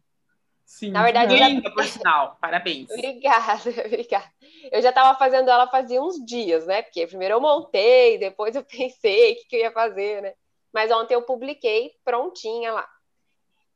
Sim, 0.65 0.89
Na 0.91 1.03
verdade, 1.03 1.35
linda, 1.35 1.69
já... 1.69 1.75
por 1.75 1.85
sinal. 1.85 2.37
Parabéns. 2.41 2.89
obrigada, 2.89 3.69
obrigada. 3.85 4.31
Eu 4.71 4.81
já 4.81 4.89
estava 4.89 5.17
fazendo 5.17 5.49
ela 5.49 5.67
fazia 5.67 6.01
uns 6.01 6.23
dias, 6.25 6.65
né? 6.65 6.81
Porque 6.81 7.05
primeiro 7.05 7.35
eu 7.35 7.41
montei, 7.41 8.17
depois 8.17 8.55
eu 8.55 8.63
pensei 8.65 9.33
o 9.33 9.35
que, 9.35 9.45
que 9.45 9.55
eu 9.57 9.59
ia 9.61 9.71
fazer, 9.71 10.21
né? 10.21 10.33
Mas 10.73 10.91
ontem 10.91 11.13
eu 11.13 11.21
publiquei 11.21 11.93
prontinha 12.03 12.73
lá. 12.73 12.89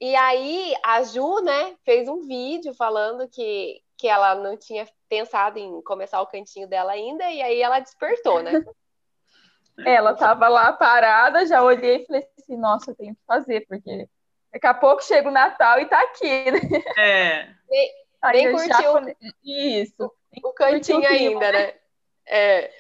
E 0.01 0.15
aí 0.15 0.73
a 0.83 1.03
Ju, 1.03 1.41
né, 1.41 1.75
fez 1.83 2.07
um 2.07 2.25
vídeo 2.25 2.73
falando 2.73 3.27
que, 3.29 3.81
que 3.97 4.07
ela 4.07 4.33
não 4.35 4.57
tinha 4.57 4.87
pensado 5.09 5.59
em 5.59 5.81
começar 5.81 6.21
o 6.21 6.27
cantinho 6.27 6.67
dela 6.67 6.93
ainda, 6.93 7.29
e 7.29 7.41
aí 7.41 7.61
ela 7.61 7.79
despertou, 7.79 8.41
né? 8.41 8.51
Ela 9.85 10.13
tava 10.13 10.49
lá 10.49 10.73
parada, 10.73 11.45
já 11.45 11.63
olhei 11.63 12.01
e 12.01 12.05
falei 12.05 12.27
assim, 12.37 12.57
nossa, 12.57 12.91
eu 12.91 12.95
tenho 12.95 13.15
que 13.15 13.21
fazer, 13.25 13.65
porque 13.65 14.09
daqui 14.51 14.67
a 14.67 14.73
pouco 14.73 15.03
chega 15.03 15.29
o 15.29 15.31
Natal 15.31 15.79
e 15.79 15.85
tá 15.85 16.01
aqui, 16.01 16.51
né? 16.51 16.59
É. 16.97 17.47
Nem, 18.33 18.51
curtiu 18.51 19.15
isso. 19.43 20.11
O 20.43 20.53
cantinho 20.53 21.07
ainda, 21.07 21.51
né? 21.51 21.73
É. 22.25 22.71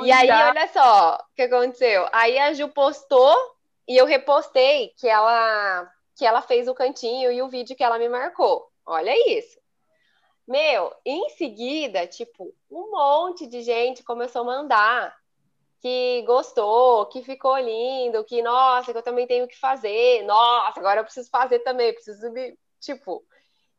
e 0.00 0.10
aí, 0.10 0.26
já... 0.26 0.48
olha 0.48 0.68
só 0.68 1.16
o 1.16 1.34
que 1.34 1.42
aconteceu. 1.42 2.06
Aí 2.12 2.38
a 2.38 2.52
Ju 2.52 2.68
postou 2.68 3.36
e 3.86 3.96
eu 3.96 4.04
repostei 4.04 4.92
que 4.96 5.08
ela 5.08 5.92
que 6.16 6.24
ela 6.24 6.40
fez 6.40 6.66
o 6.66 6.74
cantinho 6.74 7.30
e 7.30 7.42
o 7.42 7.48
vídeo 7.48 7.76
que 7.76 7.84
ela 7.84 7.98
me 7.98 8.08
marcou. 8.08 8.70
Olha 8.86 9.12
isso. 9.36 9.58
Meu, 10.48 10.94
em 11.04 11.28
seguida, 11.30 12.06
tipo, 12.06 12.54
um 12.70 12.90
monte 12.90 13.46
de 13.46 13.62
gente 13.62 14.02
começou 14.02 14.42
a 14.42 14.44
mandar 14.44 15.16
que 15.80 16.22
gostou, 16.26 17.06
que 17.06 17.22
ficou 17.22 17.56
lindo, 17.58 18.24
que 18.24 18.42
nossa, 18.42 18.92
que 18.92 18.98
eu 18.98 19.02
também 19.02 19.26
tenho 19.26 19.46
que 19.46 19.58
fazer, 19.58 20.22
nossa, 20.24 20.80
agora 20.80 21.00
eu 21.00 21.04
preciso 21.04 21.28
fazer 21.30 21.60
também, 21.60 21.92
preciso 21.92 22.30
me, 22.32 22.56
tipo, 22.80 23.24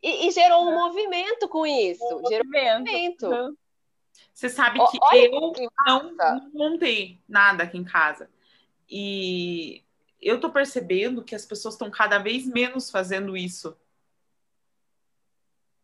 e, 0.01 0.27
e 0.27 0.32
gerou 0.32 0.68
um 0.68 0.74
movimento 0.74 1.50
com 1.50 1.66
isso, 1.66 2.04
um 2.04 2.27
gerou 2.27 2.46
movimento. 2.46 3.25
um 3.25 3.30
movimento. 3.30 3.58
Você 4.34 4.50
sabe 4.50 4.80
que 4.92 5.00
Olha 5.01 5.25
eu 5.25 5.51
que 5.51 5.68
não, 5.88 6.16
não 6.16 6.51
montei 6.54 7.20
nada 7.27 7.63
aqui 7.63 7.77
em 7.77 7.84
casa. 7.84 8.30
E 8.89 9.84
eu 10.22 10.39
tô 10.39 10.50
percebendo 10.51 11.24
que 11.24 11.36
as 11.36 11.46
pessoas 11.46 11.74
estão 11.74 11.89
cada 11.89 12.20
vez 12.20 12.46
menos 12.46 12.89
fazendo 12.89 13.36
isso 13.36 13.75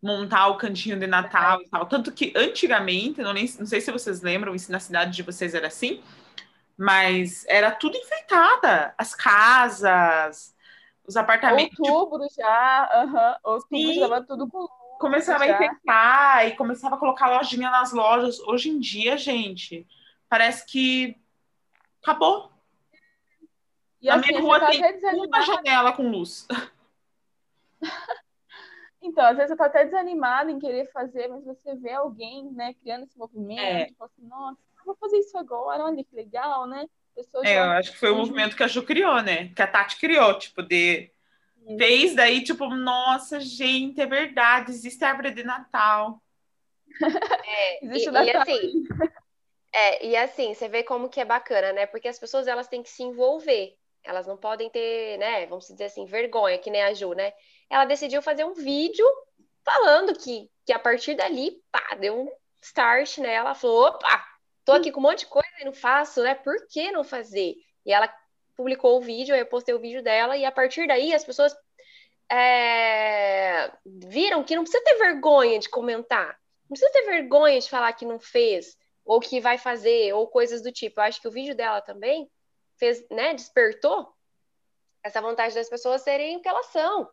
montar 0.03 0.47
o 0.49 0.57
cantinho 0.57 0.99
de 0.99 1.07
Natal 1.07 1.61
e 1.61 1.69
tal. 1.69 1.85
Tanto 1.85 2.11
que 2.11 2.33
antigamente, 2.35 3.21
não, 3.21 3.31
nem, 3.31 3.49
não 3.57 3.65
sei 3.65 3.79
se 3.79 3.89
vocês 3.89 4.21
lembram, 4.21 4.57
se 4.57 4.69
na 4.69 4.79
cidade 4.79 5.11
de 5.11 5.23
vocês 5.23 5.55
era 5.55 5.67
assim, 5.67 6.03
mas 6.77 7.45
era 7.47 7.71
tudo 7.71 7.95
enfeitada. 7.95 8.93
As 8.97 9.15
casas, 9.15 10.53
os 11.07 11.15
apartamentos. 11.15 11.79
Outubro 11.79 12.27
tipo... 12.27 12.41
já, 12.41 12.89
uhum. 13.05 13.51
outubro 13.51 13.77
Sim. 13.77 13.99
já 13.99 14.21
tudo 14.23 14.47
com 14.49 14.67
Começava 14.99 15.45
já. 15.45 15.51
a 15.51 15.55
enfeitar 15.55 16.47
e 16.47 16.55
começava 16.55 16.95
a 16.95 16.99
colocar 16.99 17.29
lojinha 17.29 17.69
nas 17.69 17.91
lojas. 17.93 18.39
Hoje 18.41 18.69
em 18.69 18.79
dia, 18.79 19.17
gente, 19.17 19.87
parece 20.29 20.65
que 20.65 21.17
acabou. 22.01 22.51
E 24.01 24.07
na 24.07 24.15
assim, 24.15 24.27
minha 24.27 24.41
rua 24.41 24.59
tá 24.59 24.67
tem 24.67 24.81
uma 25.25 25.41
janela 25.41 25.93
com 25.93 26.09
luz. 26.09 26.47
Então, 29.03 29.25
às 29.25 29.35
vezes 29.35 29.51
eu 29.51 29.57
tô 29.57 29.63
até 29.63 29.83
desanimada 29.83 30.49
em 30.49 30.57
querer 30.57 30.89
fazer, 30.91 31.27
mas 31.27 31.43
você 31.43 31.75
vê 31.75 31.91
alguém, 31.91 32.49
né, 32.53 32.73
criando 32.81 33.03
esse 33.03 33.17
movimento, 33.17 33.59
é. 33.59 33.89
e 33.89 33.93
fala 33.95 34.09
assim, 34.09 34.25
nossa, 34.25 34.57
eu 34.79 34.85
vou 34.85 34.95
fazer 34.95 35.17
isso 35.17 35.37
agora, 35.37 35.83
olha 35.83 36.03
que 36.03 36.15
legal, 36.15 36.65
né? 36.65 36.87
Pessoas 37.13 37.45
é, 37.45 37.59
eu 37.59 37.63
acho 37.63 37.91
que 37.91 37.97
foi 37.97 38.11
o 38.11 38.15
movimento 38.15 38.55
que 38.55 38.63
a 38.63 38.67
Ju 38.67 38.81
criou, 38.81 39.21
né? 39.21 39.49
Que 39.49 39.61
a 39.61 39.67
Tati 39.67 39.97
criou, 39.97 40.39
tipo, 40.39 40.63
de 40.63 41.11
Sim. 41.67 41.77
fez 41.77 42.15
daí, 42.15 42.43
tipo, 42.43 42.67
nossa, 42.69 43.39
gente, 43.41 44.01
é 44.01 44.05
verdade, 44.05 44.71
existe 44.71 45.03
a 45.03 45.09
árvore 45.09 45.31
de 45.31 45.43
Natal. 45.43 46.21
É, 47.45 47.85
existe 47.85 48.05
e, 48.05 48.09
o 48.09 48.11
Natal. 48.13 48.25
E 48.25 48.37
assim, 48.37 48.83
é, 49.73 50.05
e 50.05 50.15
assim, 50.15 50.53
você 50.53 50.69
vê 50.69 50.81
como 50.81 51.09
que 51.09 51.19
é 51.19 51.25
bacana, 51.25 51.73
né? 51.73 51.85
Porque 51.85 52.07
as 52.07 52.17
pessoas 52.17 52.47
elas 52.47 52.67
têm 52.69 52.81
que 52.81 52.89
se 52.89 53.03
envolver. 53.03 53.75
Elas 54.03 54.27
não 54.27 54.37
podem 54.37 54.69
ter, 54.69 55.17
né, 55.17 55.45
vamos 55.45 55.67
dizer 55.67 55.85
assim, 55.85 56.05
vergonha, 56.05 56.57
que 56.57 56.69
nem 56.69 56.83
a 56.83 56.93
Ju, 56.93 57.13
né? 57.13 57.33
ela 57.73 57.85
decidiu 57.85 58.21
fazer 58.21 58.43
um 58.43 58.53
vídeo 58.53 59.05
falando 59.63 60.13
que, 60.15 60.49
que 60.65 60.71
a 60.71 60.79
partir 60.79 61.15
dali, 61.15 61.59
pá, 61.71 61.95
deu 61.95 62.21
um 62.21 62.31
start 62.61 63.17
nela. 63.17 63.49
Ela 63.49 63.55
falou: 63.55 63.87
opa, 63.87 64.25
tô 64.63 64.73
aqui 64.73 64.91
com 64.91 64.99
um 64.99 65.03
monte 65.03 65.19
de 65.19 65.25
coisa 65.27 65.47
e 65.59 65.65
não 65.65 65.73
faço, 65.73 66.21
né? 66.21 66.35
Por 66.35 66.55
que 66.67 66.91
não 66.91 67.03
fazer? 67.03 67.55
E 67.85 67.91
ela 67.91 68.13
publicou 68.55 68.97
o 68.97 69.01
vídeo, 69.01 69.35
eu 69.35 69.45
postei 69.45 69.73
o 69.73 69.79
vídeo 69.79 70.03
dela, 70.03 70.37
e 70.37 70.45
a 70.45 70.51
partir 70.51 70.87
daí 70.87 71.13
as 71.13 71.23
pessoas 71.23 71.55
é, 72.31 73.71
viram 73.85 74.43
que 74.43 74.55
não 74.55 74.63
precisa 74.63 74.83
ter 74.83 74.95
vergonha 74.95 75.57
de 75.59 75.69
comentar, 75.69 76.37
não 76.69 76.69
precisa 76.69 76.91
ter 76.91 77.03
vergonha 77.03 77.59
de 77.59 77.69
falar 77.69 77.91
que 77.93 78.05
não 78.05 78.19
fez, 78.19 78.77
ou 79.03 79.19
que 79.19 79.41
vai 79.41 79.57
fazer, 79.57 80.13
ou 80.13 80.27
coisas 80.27 80.61
do 80.61 80.71
tipo. 80.71 80.99
Eu 80.99 81.05
acho 81.05 81.19
que 81.19 81.27
o 81.27 81.31
vídeo 81.31 81.55
dela 81.55 81.81
também 81.81 82.29
fez, 82.77 83.07
né, 83.09 83.33
despertou 83.33 84.13
essa 85.03 85.21
vontade 85.21 85.53
das 85.53 85.69
pessoas 85.69 86.01
serem 86.01 86.37
o 86.37 86.41
que 86.41 86.47
elas 86.47 86.67
são. 86.67 87.09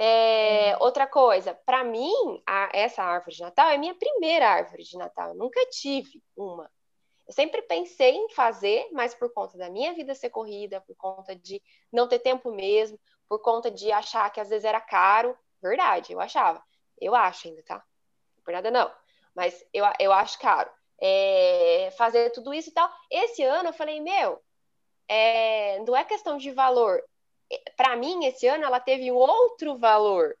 É, 0.00 0.76
outra 0.78 1.06
coisa, 1.06 1.54
para 1.66 1.82
mim, 1.82 2.40
a, 2.46 2.70
essa 2.72 3.02
árvore 3.02 3.34
de 3.34 3.42
Natal 3.42 3.68
é 3.70 3.76
minha 3.76 3.94
primeira 3.94 4.48
árvore 4.48 4.84
de 4.84 4.96
Natal. 4.96 5.30
Eu 5.30 5.34
nunca 5.34 5.60
tive 5.66 6.22
uma. 6.36 6.70
Eu 7.26 7.34
sempre 7.34 7.60
pensei 7.62 8.14
em 8.14 8.30
fazer, 8.30 8.88
mas 8.92 9.14
por 9.14 9.32
conta 9.32 9.58
da 9.58 9.68
minha 9.68 9.92
vida 9.92 10.14
ser 10.14 10.30
corrida, 10.30 10.80
por 10.80 10.96
conta 10.96 11.34
de 11.34 11.60
não 11.92 12.08
ter 12.08 12.20
tempo 12.20 12.52
mesmo, 12.52 12.98
por 13.28 13.40
conta 13.40 13.70
de 13.70 13.92
achar 13.92 14.30
que 14.32 14.40
às 14.40 14.48
vezes 14.48 14.64
era 14.64 14.80
caro. 14.80 15.36
Verdade, 15.60 16.12
eu 16.12 16.20
achava. 16.20 16.62
Eu 17.00 17.14
acho 17.14 17.48
ainda, 17.48 17.62
tá? 17.64 17.84
Por 18.44 18.52
nada 18.52 18.70
não. 18.70 18.90
Mas 19.34 19.62
eu, 19.74 19.84
eu 19.98 20.12
acho 20.12 20.38
caro. 20.38 20.70
É, 21.00 21.90
fazer 21.98 22.30
tudo 22.30 22.54
isso 22.54 22.70
e 22.70 22.72
tal. 22.72 22.88
Esse 23.10 23.42
ano 23.42 23.70
eu 23.70 23.72
falei, 23.72 24.00
meu, 24.00 24.40
é, 25.08 25.80
não 25.86 25.96
é 25.96 26.04
questão 26.04 26.36
de 26.36 26.50
valor, 26.50 27.02
para 27.76 27.96
mim, 27.96 28.24
esse 28.26 28.46
ano, 28.46 28.64
ela 28.64 28.80
teve 28.80 29.10
um 29.10 29.16
outro 29.16 29.76
valor. 29.76 30.36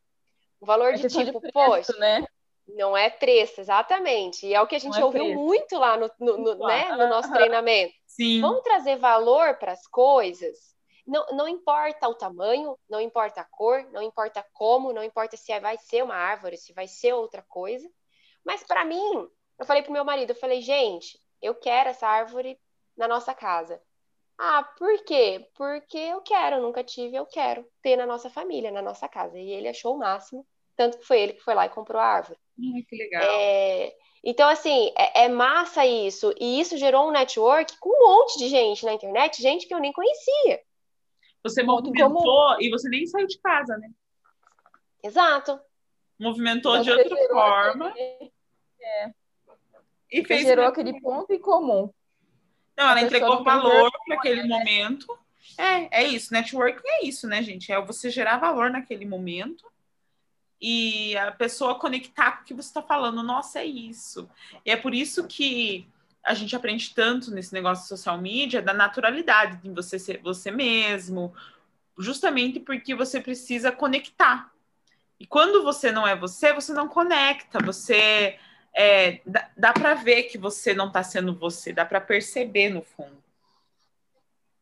Um 0.60 0.66
valor 0.66 0.94
de 0.94 1.08
tipo, 1.08 1.40
de 1.40 1.52
preço, 1.52 1.52
poxa, 1.52 1.92
né? 1.98 2.26
não 2.68 2.96
é 2.96 3.08
preço, 3.08 3.60
exatamente. 3.60 4.46
E 4.46 4.54
é 4.54 4.60
o 4.60 4.66
que 4.66 4.76
a 4.76 4.78
gente 4.78 4.98
é 5.00 5.04
ouviu 5.04 5.24
preço. 5.24 5.38
muito 5.38 5.78
lá 5.78 5.96
no, 5.96 6.10
no, 6.18 6.38
no, 6.38 6.66
né, 6.66 6.90
no 6.90 7.08
nosso 7.08 7.32
treinamento. 7.32 7.94
Sim. 8.06 8.40
Vamos 8.40 8.62
trazer 8.62 8.96
valor 8.96 9.56
para 9.58 9.72
as 9.72 9.86
coisas. 9.86 10.58
Não, 11.06 11.24
não 11.32 11.48
importa 11.48 12.08
o 12.08 12.14
tamanho, 12.14 12.78
não 12.88 13.00
importa 13.00 13.40
a 13.40 13.44
cor, 13.44 13.82
não 13.92 14.02
importa 14.02 14.44
como, 14.52 14.92
não 14.92 15.02
importa 15.02 15.36
se 15.36 15.58
vai 15.60 15.78
ser 15.78 16.04
uma 16.04 16.14
árvore, 16.14 16.58
se 16.58 16.72
vai 16.74 16.86
ser 16.86 17.14
outra 17.14 17.42
coisa. 17.48 17.88
Mas 18.44 18.62
para 18.62 18.84
mim, 18.84 19.28
eu 19.58 19.64
falei 19.64 19.82
pro 19.82 19.92
meu 19.92 20.04
marido, 20.04 20.30
eu 20.30 20.36
falei, 20.36 20.60
gente, 20.60 21.18
eu 21.40 21.54
quero 21.54 21.88
essa 21.88 22.06
árvore 22.06 22.58
na 22.96 23.08
nossa 23.08 23.32
casa. 23.32 23.80
Ah, 24.38 24.62
por 24.78 25.04
quê? 25.04 25.44
Porque 25.56 25.98
eu 25.98 26.20
quero, 26.20 26.62
nunca 26.62 26.84
tive, 26.84 27.16
eu 27.16 27.26
quero 27.26 27.66
ter 27.82 27.96
na 27.96 28.06
nossa 28.06 28.30
família, 28.30 28.70
na 28.70 28.80
nossa 28.80 29.08
casa. 29.08 29.36
E 29.36 29.50
ele 29.50 29.68
achou 29.68 29.96
o 29.96 29.98
máximo, 29.98 30.46
tanto 30.76 30.98
que 30.98 31.04
foi 31.04 31.20
ele 31.20 31.32
que 31.32 31.42
foi 31.42 31.54
lá 31.54 31.66
e 31.66 31.70
comprou 31.70 32.00
a 32.00 32.04
árvore. 32.04 32.38
Hum, 32.56 32.80
que 32.88 32.96
legal. 32.96 33.22
É... 33.22 33.92
Então, 34.22 34.48
assim, 34.48 34.92
é, 34.96 35.24
é, 35.24 35.28
massa 35.28 35.84
isso. 35.84 36.32
E 36.38 36.60
isso 36.60 36.76
gerou 36.76 37.08
um 37.08 37.12
network 37.12 37.78
com 37.78 37.90
um 37.90 38.08
monte 38.08 38.38
de 38.38 38.48
gente 38.48 38.84
na 38.84 38.92
internet, 38.92 39.42
gente 39.42 39.66
que 39.66 39.74
eu 39.74 39.80
nem 39.80 39.92
conhecia. 39.92 40.60
Você 41.42 41.62
movimentou 41.62 42.60
e 42.60 42.70
você 42.70 42.88
nem 42.88 43.06
saiu 43.06 43.26
de 43.26 43.38
casa, 43.38 43.76
né? 43.76 43.90
Exato. 45.02 45.58
Movimentou 46.18 46.80
de 46.80 46.90
outra 46.90 47.16
forma. 47.28 47.88
Aquele... 47.88 48.32
É. 48.80 49.10
E 50.10 50.24
fez 50.24 50.42
gerou 50.42 50.66
aquele 50.66 51.00
ponto 51.00 51.32
em 51.32 51.38
comum. 51.38 51.92
Não, 52.78 52.90
ela 52.90 53.02
entregou 53.02 53.42
valor 53.42 53.90
para 54.06 54.14
aquele 54.14 54.44
né? 54.44 54.48
momento. 54.48 55.18
É, 55.58 56.02
é 56.02 56.06
isso. 56.06 56.32
Networking 56.32 56.86
é 56.86 57.04
isso, 57.04 57.26
né, 57.26 57.42
gente? 57.42 57.72
É 57.72 57.80
você 57.80 58.08
gerar 58.08 58.38
valor 58.38 58.70
naquele 58.70 59.04
momento 59.04 59.66
e 60.60 61.16
a 61.16 61.32
pessoa 61.32 61.78
conectar 61.78 62.36
com 62.36 62.42
o 62.42 62.44
que 62.44 62.54
você 62.54 62.68
está 62.68 62.80
falando. 62.80 63.20
Nossa, 63.20 63.58
é 63.58 63.64
isso. 63.64 64.30
E 64.64 64.70
é 64.70 64.76
por 64.76 64.94
isso 64.94 65.26
que 65.26 65.88
a 66.24 66.34
gente 66.34 66.54
aprende 66.54 66.94
tanto 66.94 67.32
nesse 67.32 67.52
negócio 67.52 67.82
de 67.82 67.88
social 67.88 68.16
media 68.18 68.62
da 68.62 68.72
naturalidade 68.72 69.56
de 69.56 69.70
você 69.70 69.98
ser 69.98 70.20
você 70.22 70.52
mesmo, 70.52 71.34
justamente 71.98 72.60
porque 72.60 72.94
você 72.94 73.20
precisa 73.20 73.72
conectar. 73.72 74.52
E 75.18 75.26
quando 75.26 75.64
você 75.64 75.90
não 75.90 76.06
é 76.06 76.14
você, 76.14 76.52
você 76.52 76.72
não 76.72 76.86
conecta, 76.86 77.58
você 77.58 78.38
é, 78.74 79.20
dá, 79.26 79.50
dá 79.56 79.72
para 79.72 79.94
ver 79.94 80.24
que 80.24 80.38
você 80.38 80.74
não 80.74 80.88
está 80.88 81.02
sendo 81.02 81.34
você, 81.34 81.72
dá 81.72 81.84
para 81.84 82.00
perceber 82.00 82.70
no 82.70 82.82
fundo. 82.82 83.22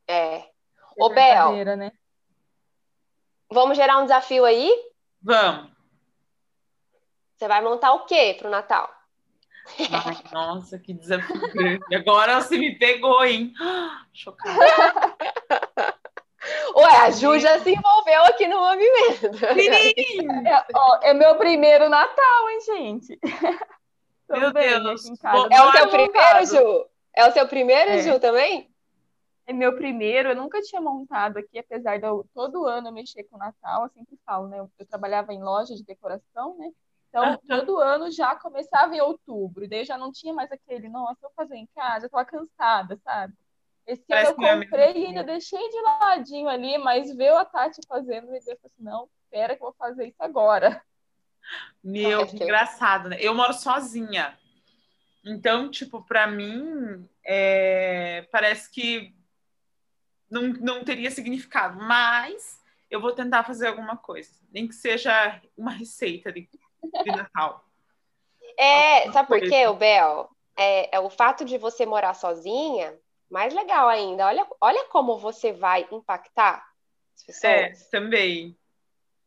É. 0.06 0.36
é 0.38 0.50
Ô, 0.98 1.08
Bel, 1.10 1.64
né? 1.76 1.92
vamos 3.50 3.76
gerar 3.76 3.98
um 3.98 4.04
desafio 4.04 4.44
aí? 4.44 4.72
Vamos. 5.20 5.70
Você 7.36 7.46
vai 7.46 7.60
montar 7.60 7.92
o 7.92 8.06
quê 8.06 8.34
para 8.38 8.48
o 8.48 8.50
Natal? 8.50 8.90
Ai, 9.78 10.16
nossa, 10.32 10.78
que 10.78 10.94
desafio 10.94 11.52
grande. 11.52 11.94
Agora 11.94 12.40
você 12.40 12.56
me 12.56 12.78
pegou, 12.78 13.24
hein? 13.24 13.52
Chocada. 14.14 14.56
Ué, 16.76 16.96
a 16.98 17.10
Ju 17.10 17.38
já 17.40 17.58
se 17.58 17.72
envolveu 17.72 18.24
aqui 18.26 18.46
no 18.46 18.58
movimento. 18.58 19.36
Sim! 19.54 20.46
É, 20.46 20.64
ó, 20.74 21.00
é 21.02 21.12
meu 21.12 21.34
primeiro 21.36 21.88
Natal, 21.88 22.50
hein, 22.50 22.60
gente? 22.60 23.18
Meu 24.28 24.52
Deus. 24.52 25.06
É 25.50 25.62
o 25.62 25.72
seu 25.72 25.88
primeiro, 25.88 26.46
Ju? 26.46 26.86
É 27.14 27.28
o 27.28 27.32
seu 27.32 27.48
primeiro, 27.48 27.90
é. 27.90 27.98
Ju, 28.02 28.20
também? 28.20 28.70
É 29.46 29.52
meu 29.52 29.76
primeiro, 29.76 30.30
eu 30.30 30.36
nunca 30.36 30.60
tinha 30.60 30.80
montado 30.80 31.38
aqui, 31.38 31.58
apesar 31.58 31.98
de 31.98 32.06
eu, 32.06 32.26
todo 32.34 32.66
ano 32.66 32.88
eu 32.88 32.92
mexer 32.92 33.22
com 33.24 33.38
Natal, 33.38 33.84
eu 33.84 33.90
sempre 33.90 34.18
falo, 34.26 34.48
né? 34.48 34.58
Eu, 34.58 34.68
eu 34.76 34.86
trabalhava 34.86 35.32
em 35.32 35.40
loja 35.40 35.74
de 35.74 35.84
decoração, 35.84 36.56
né? 36.58 36.70
Então, 37.08 37.38
todo 37.46 37.78
ano 37.78 38.10
já 38.10 38.34
começava 38.34 38.94
em 38.94 39.00
outubro, 39.00 39.64
e 39.64 39.68
daí 39.68 39.80
eu 39.80 39.84
já 39.84 39.96
não 39.96 40.10
tinha 40.12 40.34
mais 40.34 40.50
aquele, 40.50 40.88
nossa, 40.88 41.16
eu 41.22 41.28
vou 41.28 41.32
fazer 41.36 41.56
em 41.56 41.68
casa, 41.74 42.06
eu 42.06 42.10
tava 42.10 42.24
cansada, 42.24 42.98
sabe? 43.04 43.32
Esse 43.86 44.04
ano 44.12 44.30
eu 44.30 44.34
comprei 44.34 44.92
e 44.96 45.06
ainda 45.06 45.22
deixei 45.22 45.68
de 45.70 45.80
ladinho 45.80 46.48
ali, 46.48 46.76
mas 46.76 47.14
veio 47.14 47.36
a 47.36 47.44
Tati 47.44 47.80
fazendo 47.88 48.34
e 48.34 48.36
eu 48.36 48.42
falei 48.42 48.58
assim, 48.64 48.82
não, 48.82 49.08
espera 49.22 49.54
que 49.54 49.62
eu 49.62 49.66
vou 49.66 49.74
fazer 49.78 50.08
isso 50.08 50.16
agora. 50.18 50.82
Meu, 51.82 52.26
que 52.26 52.36
engraçado, 52.36 53.08
né? 53.08 53.16
Eu 53.20 53.34
moro 53.34 53.52
sozinha. 53.52 54.36
Então, 55.24 55.70
tipo, 55.70 56.02
para 56.02 56.26
mim, 56.26 57.08
é... 57.24 58.26
parece 58.30 58.70
que 58.70 59.14
não, 60.30 60.42
não 60.48 60.84
teria 60.84 61.10
significado, 61.10 61.80
mas 61.80 62.60
eu 62.90 63.00
vou 63.00 63.12
tentar 63.12 63.44
fazer 63.44 63.68
alguma 63.68 63.96
coisa, 63.96 64.30
nem 64.50 64.66
que 64.66 64.74
seja 64.74 65.40
uma 65.56 65.70
receita 65.70 66.32
de, 66.32 66.48
de 67.04 67.10
Natal. 67.10 67.64
É, 68.58 69.12
sabe 69.12 69.28
por 69.28 69.38
quê, 69.38 69.70
Bel? 69.74 70.30
É, 70.56 70.96
é, 70.96 71.00
o 71.00 71.10
fato 71.10 71.44
de 71.44 71.58
você 71.58 71.84
morar 71.84 72.14
sozinha, 72.14 72.98
mais 73.30 73.52
legal 73.52 73.86
ainda. 73.86 74.26
Olha, 74.26 74.46
olha 74.62 74.84
como 74.86 75.18
você 75.18 75.52
vai 75.52 75.86
impactar 75.92 76.66
as 77.14 77.22
pessoas. 77.22 77.44
É, 77.44 77.90
também. 77.90 78.56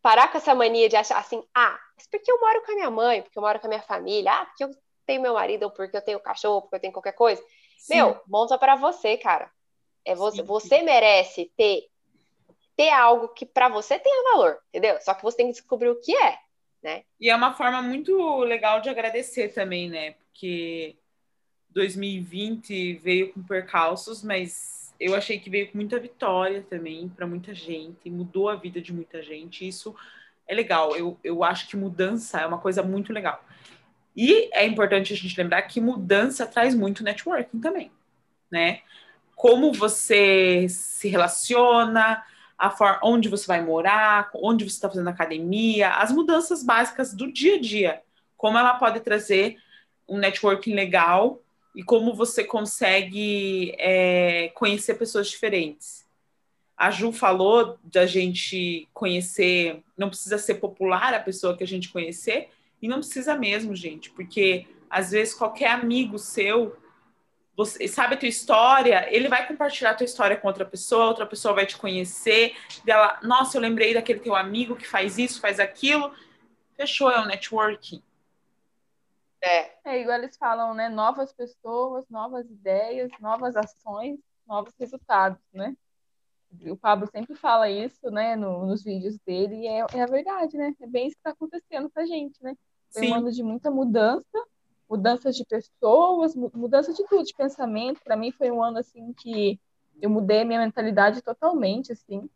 Parar 0.02 0.32
com 0.32 0.38
essa 0.40 0.56
mania 0.56 0.90
de 0.90 0.96
achar 0.96 1.20
assim, 1.20 1.44
ah, 1.54 1.80
mas 2.00 2.08
porque 2.08 2.32
eu 2.32 2.40
moro 2.40 2.64
com 2.66 2.72
a 2.72 2.76
minha 2.76 2.90
mãe, 2.90 3.22
porque 3.22 3.38
eu 3.38 3.44
moro 3.44 3.60
com 3.60 3.68
a 3.68 3.70
minha 3.70 3.82
família, 3.82 4.32
ah, 4.32 4.46
porque 4.46 4.64
eu 4.64 4.72
tenho 5.06 5.22
meu 5.22 5.34
marido, 5.34 5.64
ou 5.64 5.72
porque 5.72 5.98
eu 5.98 6.02
tenho 6.02 6.20
cachorro, 6.22 6.62
porque 6.62 6.78
eu 6.78 6.80
tenho 6.80 6.94
qualquer 6.94 7.12
coisa. 7.12 7.44
Sim. 7.78 7.96
Meu, 7.96 8.22
monta 8.26 8.58
para 8.58 8.78
você, 8.78 9.18
cara. 9.18 9.52
É 10.06 10.16
você, 10.16 10.42
você 10.42 10.82
merece 10.82 11.52
ter 11.58 11.90
ter 12.78 12.92
algo 12.92 13.28
que 13.28 13.46
para 13.46 13.68
você 13.68 14.00
tenha 14.00 14.32
valor, 14.32 14.58
entendeu? 14.70 14.98
Só 15.02 15.14
que 15.14 15.22
você 15.22 15.36
tem 15.36 15.48
que 15.48 15.52
descobrir 15.52 15.90
o 15.90 16.00
que 16.00 16.16
é, 16.16 16.38
né? 16.82 17.04
E 17.20 17.30
é 17.30 17.36
uma 17.36 17.54
forma 17.54 17.82
muito 17.82 18.38
legal 18.46 18.80
de 18.80 18.88
agradecer 18.88 19.50
também, 19.50 19.90
né? 19.90 20.12
Porque 20.12 20.96
2020 21.72 22.94
veio 22.94 23.34
com 23.34 23.44
percalços, 23.44 24.24
mas 24.24 24.96
eu 24.98 25.14
achei 25.14 25.38
que 25.38 25.50
veio 25.50 25.70
com 25.70 25.78
muita 25.78 26.00
vitória 26.00 26.66
também 26.70 27.10
para 27.10 27.28
muita 27.28 27.54
gente, 27.54 28.10
mudou 28.10 28.48
a 28.48 28.56
vida 28.56 28.80
de 28.80 28.94
muita 28.94 29.22
gente. 29.22 29.68
Isso 29.68 29.94
é 30.50 30.56
legal. 30.56 30.96
Eu, 30.98 31.18
eu 31.24 31.44
acho 31.44 31.68
que 31.68 31.78
mudança 31.78 32.42
é 32.42 32.46
uma 32.46 32.58
coisa 32.58 32.82
muito 32.82 33.14
legal. 33.14 33.42
E 34.16 34.50
é 34.52 34.66
importante 34.66 35.14
a 35.14 35.16
gente 35.16 35.38
lembrar 35.40 35.62
que 35.62 35.80
mudança 35.80 36.46
traz 36.46 36.74
muito 36.74 37.04
networking 37.04 37.60
também, 37.62 37.92
né? 38.52 38.82
Como 39.36 39.72
você 39.72 40.68
se 40.68 41.08
relaciona, 41.08 42.22
a 42.58 42.70
forma, 42.70 43.00
onde 43.04 43.30
você 43.30 43.48
vai 43.48 43.64
morar, 43.64 44.30
onde 44.34 44.66
você 44.66 44.76
está 44.76 44.90
fazendo 44.90 45.08
academia, 45.08 45.92
as 45.92 46.12
mudanças 46.12 46.64
básicas 46.64 47.14
do 47.14 47.32
dia 47.32 47.56
a 47.56 47.62
dia, 47.62 48.02
como 48.36 48.58
ela 48.58 48.74
pode 48.74 49.00
trazer 49.00 49.58
um 50.08 50.18
networking 50.18 50.74
legal 50.74 51.40
e 51.76 51.84
como 51.84 52.14
você 52.14 52.44
consegue 52.44 53.74
é, 53.78 54.52
conhecer 54.56 54.96
pessoas 54.96 55.30
diferentes. 55.30 56.09
A 56.80 56.92
Ju 56.92 57.12
falou 57.12 57.78
da 57.84 58.06
gente 58.06 58.88
conhecer, 58.94 59.84
não 59.98 60.08
precisa 60.08 60.38
ser 60.38 60.56
popular 60.56 61.14
a 61.14 61.20
pessoa 61.20 61.58
que 61.58 61.64
a 61.64 61.68
gente 61.68 61.90
conhecer, 61.90 62.50
e 62.82 62.88
não 62.88 63.00
precisa 63.00 63.36
mesmo, 63.36 63.76
gente, 63.76 64.10
porque 64.12 64.66
às 64.90 65.12
vezes 65.12 65.34
qualquer 65.34 65.72
amigo 65.72 66.18
seu 66.18 66.74
você 67.54 67.86
sabe 67.90 68.14
a 68.14 68.18
tua 68.18 68.30
história, 68.30 69.14
ele 69.14 69.28
vai 69.28 69.46
compartilhar 69.46 69.90
a 69.90 69.94
tua 69.94 70.06
história 70.06 70.38
com 70.38 70.48
outra 70.48 70.64
pessoa, 70.64 71.08
outra 71.08 71.26
pessoa 71.26 71.54
vai 71.54 71.66
te 71.66 71.78
conhecer, 71.78 72.56
dela, 72.86 73.20
nossa, 73.22 73.58
eu 73.58 73.62
lembrei 73.62 73.94
daquele 73.94 74.22
teu 74.22 74.34
amigo 74.34 74.78
que 74.78 74.88
faz 74.88 75.18
isso, 75.18 75.42
faz 75.42 75.60
aquilo. 75.60 76.14
Fechou, 76.78 77.12
é 77.12 77.20
o 77.20 77.24
um 77.24 77.26
networking. 77.26 78.02
É. 79.42 79.72
é 79.84 80.00
igual 80.00 80.18
eles 80.18 80.38
falam, 80.38 80.74
né? 80.74 80.88
Novas 80.88 81.34
pessoas, 81.34 82.08
novas 82.10 82.50
ideias, 82.50 83.12
novas 83.20 83.58
ações, 83.58 84.18
novos 84.48 84.74
resultados, 84.80 85.42
né? 85.54 85.76
O 86.68 86.76
Pablo 86.76 87.08
sempre 87.08 87.36
fala 87.36 87.70
isso, 87.70 88.10
né, 88.10 88.36
no, 88.36 88.66
nos 88.66 88.84
vídeos 88.84 89.18
dele, 89.26 89.56
e 89.56 89.68
é, 89.68 89.86
é 89.94 90.02
a 90.02 90.08
verdade, 90.08 90.58
né? 90.58 90.74
É 90.82 90.88
bem 90.88 91.08
isso 91.08 91.16
que 91.16 91.20
está 91.20 91.30
acontecendo 91.32 91.90
com 91.90 92.00
a 92.00 92.06
gente, 92.06 92.44
né? 92.44 92.56
Foi 92.92 93.04
Sim. 93.04 93.12
um 93.12 93.16
ano 93.16 93.32
de 93.32 93.44
muita 93.44 93.70
mudança, 93.70 94.46
mudanças 94.90 95.36
de 95.36 95.46
pessoas, 95.46 96.36
mudança 96.36 96.92
de 96.92 97.06
tudo, 97.06 97.24
de 97.24 97.36
pensamento. 97.36 98.02
Para 98.04 98.18
mim 98.18 98.32
foi 98.32 98.50
um 98.50 98.64
ano 98.64 98.80
assim 98.80 99.14
que 99.14 99.60
eu 100.02 100.10
mudei 100.10 100.42
a 100.42 100.46
minha 100.46 100.60
mentalidade 100.60 101.22
totalmente, 101.22 101.92
assim. 101.92 102.28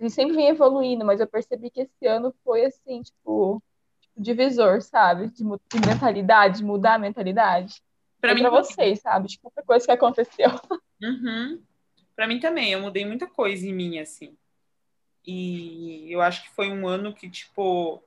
E 0.00 0.10
sempre 0.10 0.34
vem 0.34 0.48
evoluindo, 0.48 1.04
mas 1.04 1.20
eu 1.20 1.26
percebi 1.26 1.70
que 1.70 1.82
esse 1.82 2.06
ano 2.06 2.34
foi 2.42 2.64
assim, 2.64 3.02
tipo, 3.02 3.62
tipo 4.00 4.20
divisor, 4.20 4.80
sabe? 4.82 5.28
De, 5.28 5.44
de, 5.44 5.86
mentalidade, 5.86 6.58
de 6.58 6.64
mudar 6.64 6.94
a 6.94 6.98
mentalidade. 6.98 7.82
Para 8.20 8.34
mim, 8.34 8.40
para 8.40 8.50
vocês, 8.50 9.00
sabe? 9.00 9.28
De 9.28 9.38
qualquer 9.38 9.64
coisa 9.64 9.86
que 9.86 9.92
aconteceu. 9.92 10.50
Uhum. 11.02 11.58
Para 12.20 12.26
mim 12.26 12.38
também, 12.38 12.72
eu 12.72 12.80
mudei 12.80 13.06
muita 13.06 13.26
coisa 13.26 13.66
em 13.66 13.72
mim, 13.72 13.98
assim. 13.98 14.36
E 15.26 16.06
eu 16.12 16.20
acho 16.20 16.42
que 16.42 16.50
foi 16.50 16.70
um 16.70 16.86
ano 16.86 17.14
que, 17.14 17.30
tipo, 17.30 18.04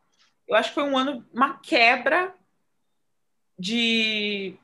eu 0.47 0.55
acho 0.55 0.69
que 0.69 0.75
foi 0.75 0.83
um 0.83 0.95
ano, 0.95 1.25
uma 1.33 1.57
quebra 1.57 2.31
de, 3.57 4.55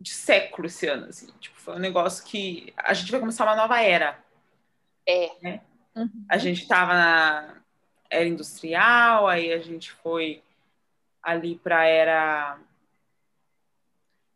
de 0.00 0.10
século 0.10 0.68
esse 0.68 0.86
ano, 0.86 1.06
assim. 1.06 1.32
Tipo, 1.40 1.58
foi 1.58 1.74
um 1.74 1.80
negócio 1.80 2.24
que 2.24 2.72
a 2.76 2.94
gente 2.94 3.10
vai 3.10 3.18
começar 3.18 3.42
uma 3.42 3.56
nova 3.56 3.82
era. 3.82 4.22
É. 5.04 5.32
Né? 5.42 5.60
Uhum. 5.96 6.24
A 6.28 6.38
gente 6.38 6.62
estava 6.62 6.94
na 6.94 7.60
era 8.08 8.28
industrial, 8.28 9.26
aí 9.26 9.52
a 9.52 9.58
gente 9.58 9.90
foi 9.90 10.44
ali 11.20 11.56
para 11.56 11.84
era 11.86 12.56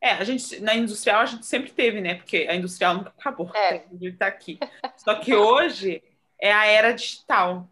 é, 0.01 0.13
a 0.13 0.25
gente 0.25 0.61
na 0.61 0.75
industrial 0.75 1.21
a 1.21 1.27
gente 1.27 1.47
sempre 1.47 1.71
teve, 1.71 2.01
né? 2.01 2.15
Porque 2.15 2.47
a 2.49 2.55
industrial 2.55 2.95
nunca 2.95 3.11
acabou. 3.11 3.51
É. 3.55 3.85
Ele 4.01 4.13
tá 4.13 4.27
aqui. 4.27 4.59
Só 4.97 5.15
que 5.17 5.35
hoje 5.35 6.03
é 6.41 6.53
a 6.53 6.67
era 6.67 6.93
digital. 6.93 7.69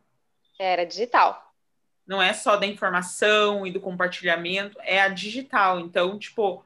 Era 0.58 0.84
digital 0.84 1.46
não 2.06 2.22
é 2.22 2.32
só 2.32 2.56
da 2.56 2.66
informação 2.66 3.66
e 3.66 3.72
do 3.72 3.80
compartilhamento, 3.80 4.78
é 4.82 5.00
a 5.00 5.08
digital. 5.08 5.80
Então, 5.80 6.16
tipo, 6.18 6.64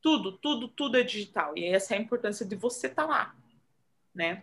tudo, 0.00 0.32
tudo, 0.38 0.68
tudo 0.68 0.96
é 0.96 1.02
digital. 1.02 1.52
E 1.56 1.66
essa 1.66 1.94
é 1.94 1.98
a 1.98 2.00
importância 2.00 2.46
de 2.46 2.54
você 2.54 2.86
estar 2.86 3.02
tá 3.02 3.08
lá, 3.08 3.34
né? 4.14 4.42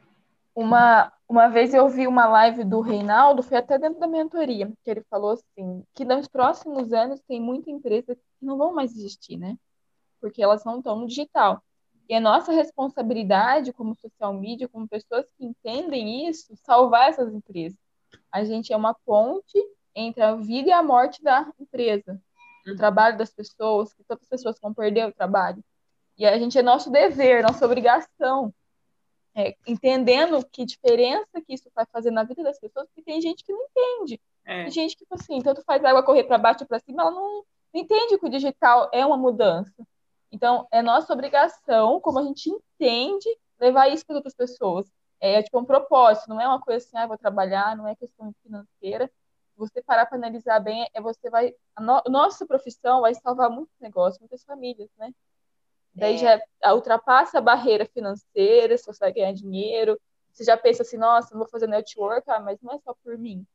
Uma, 0.54 1.14
uma 1.28 1.48
vez 1.48 1.74
eu 1.74 1.88
vi 1.88 2.06
uma 2.06 2.28
live 2.28 2.66
do 2.66 2.82
Reinaldo, 2.82 3.42
foi 3.42 3.58
até 3.58 3.78
dentro 3.78 4.00
da 4.00 4.08
mentoria, 4.08 4.70
que 4.84 4.92
ele 4.92 5.04
falou 5.10 5.32
assim, 5.32 5.86
que 5.94 6.04
nos 6.04 6.28
próximos 6.28 6.92
anos 6.92 7.22
tem 7.22 7.40
muita 7.40 7.70
empresa 7.70 8.14
que 8.14 8.22
não 8.42 8.58
vão 8.58 8.74
mais 8.74 8.92
existir, 8.92 9.38
né? 9.38 9.56
Porque 10.20 10.42
elas 10.42 10.64
não 10.64 10.80
estão 10.80 10.98
no 10.98 11.08
digital. 11.08 11.64
E 12.08 12.14
é 12.14 12.20
nossa 12.20 12.52
responsabilidade 12.52 13.72
como 13.72 13.96
social 13.96 14.34
media, 14.34 14.68
como 14.68 14.88
pessoas 14.88 15.26
que 15.38 15.46
entendem 15.46 16.28
isso, 16.28 16.56
salvar 16.58 17.10
essas 17.10 17.32
empresas. 17.34 17.78
A 18.32 18.44
gente 18.44 18.74
é 18.74 18.78
uma 18.78 18.96
ponte 19.06 19.58
entre 19.94 20.22
a 20.24 20.36
vida 20.36 20.70
e 20.70 20.72
a 20.72 20.82
morte 20.82 21.22
da 21.22 21.52
empresa, 21.60 22.20
o 22.66 22.72
uhum. 22.72 22.76
trabalho 22.76 23.18
das 23.18 23.32
pessoas, 23.32 23.94
que 23.94 24.04
todas 24.04 24.24
as 24.24 24.30
pessoas 24.30 24.60
vão 24.60 24.74
perder 24.74 25.08
o 25.08 25.14
trabalho. 25.14 25.64
E 26.18 26.26
a 26.26 26.38
gente 26.38 26.58
é 26.58 26.64
nosso 26.64 26.90
dever, 26.90 27.44
nossa 27.44 27.66
obrigação, 27.66 28.54
é, 29.36 29.56
entendendo 29.68 30.44
que 30.52 30.66
diferença 30.66 31.42
que 31.46 31.54
isso 31.54 31.70
vai 31.74 31.86
fazer 31.92 32.12
na 32.12 32.24
vida 32.24 32.44
das 32.44 32.60
pessoas, 32.60 32.88
porque 32.88 33.04
tem 33.04 33.22
gente 33.22 33.44
que 33.44 33.54
não 33.54 33.62
entende. 33.64 34.20
É. 34.46 34.64
Tem 34.64 34.72
gente 34.72 34.98
que, 34.98 35.04
tipo 35.04 35.16
assim, 35.16 35.42
tanto 35.42 35.62
faz 35.64 35.84
água 35.84 36.04
correr 36.04 36.24
para 36.24 36.38
baixo 36.38 36.64
ou 36.64 36.68
para 36.68 36.80
cima, 36.80 37.04
ela 37.04 37.12
não, 37.12 37.44
não 37.74 37.82
entende 37.82 38.18
que 38.18 38.26
o 38.26 38.30
digital 38.30 38.90
é 38.92 39.06
uma 39.06 39.18
mudança. 39.18 39.72
Então, 40.32 40.68
é 40.72 40.82
nossa 40.82 41.12
obrigação, 41.14 42.00
como 42.00 42.20
a 42.20 42.24
gente 42.24 42.50
entende, 42.50 43.28
levar 43.60 43.90
isso 43.90 44.06
para 44.06 44.16
outras 44.16 44.36
pessoas. 44.36 44.92
É 45.20 45.42
tipo 45.44 45.60
um 45.60 45.66
propósito, 45.66 46.30
não 46.30 46.40
é 46.40 46.48
uma 46.48 46.62
coisa 46.62 46.86
assim, 46.86 46.98
ah, 46.98 47.08
vou 47.08 47.18
trabalhar, 47.18 47.76
não 47.76 47.88
é 47.88 47.96
questão 47.96 48.34
financeira, 48.42 49.12
você 49.60 49.82
parar 49.82 50.06
para 50.06 50.18
analisar 50.18 50.60
bem, 50.60 50.90
é 50.94 51.02
você 51.02 51.30
vai. 51.30 51.54
A 51.76 51.82
no, 51.82 52.02
nossa 52.08 52.48
profissão 52.48 53.02
vai 53.02 53.14
salvar 53.14 53.50
muitos 53.50 53.76
negócios, 53.80 54.20
muitas 54.20 54.44
famílias, 54.44 54.90
né? 54.98 55.14
Daí 55.94 56.16
é. 56.16 56.18
já 56.18 56.74
ultrapassa 56.74 57.40
a 57.40 57.42
barreira 57.42 57.86
financeira, 57.86 58.78
se 58.78 58.86
você 58.86 59.00
vai 59.00 59.12
ganhar 59.12 59.34
dinheiro. 59.34 60.00
Você 60.32 60.46
já 60.46 60.56
pensa 60.56 60.84
assim, 60.84 60.98
nossa, 60.98 61.32
não 61.32 61.40
vou 61.40 61.50
fazer 61.50 61.68
network, 61.68 62.30
ah, 62.30 62.40
mas 62.40 62.62
não 62.62 62.74
é 62.74 62.80
só 62.80 62.96
por 63.04 63.18
mim. 63.18 63.46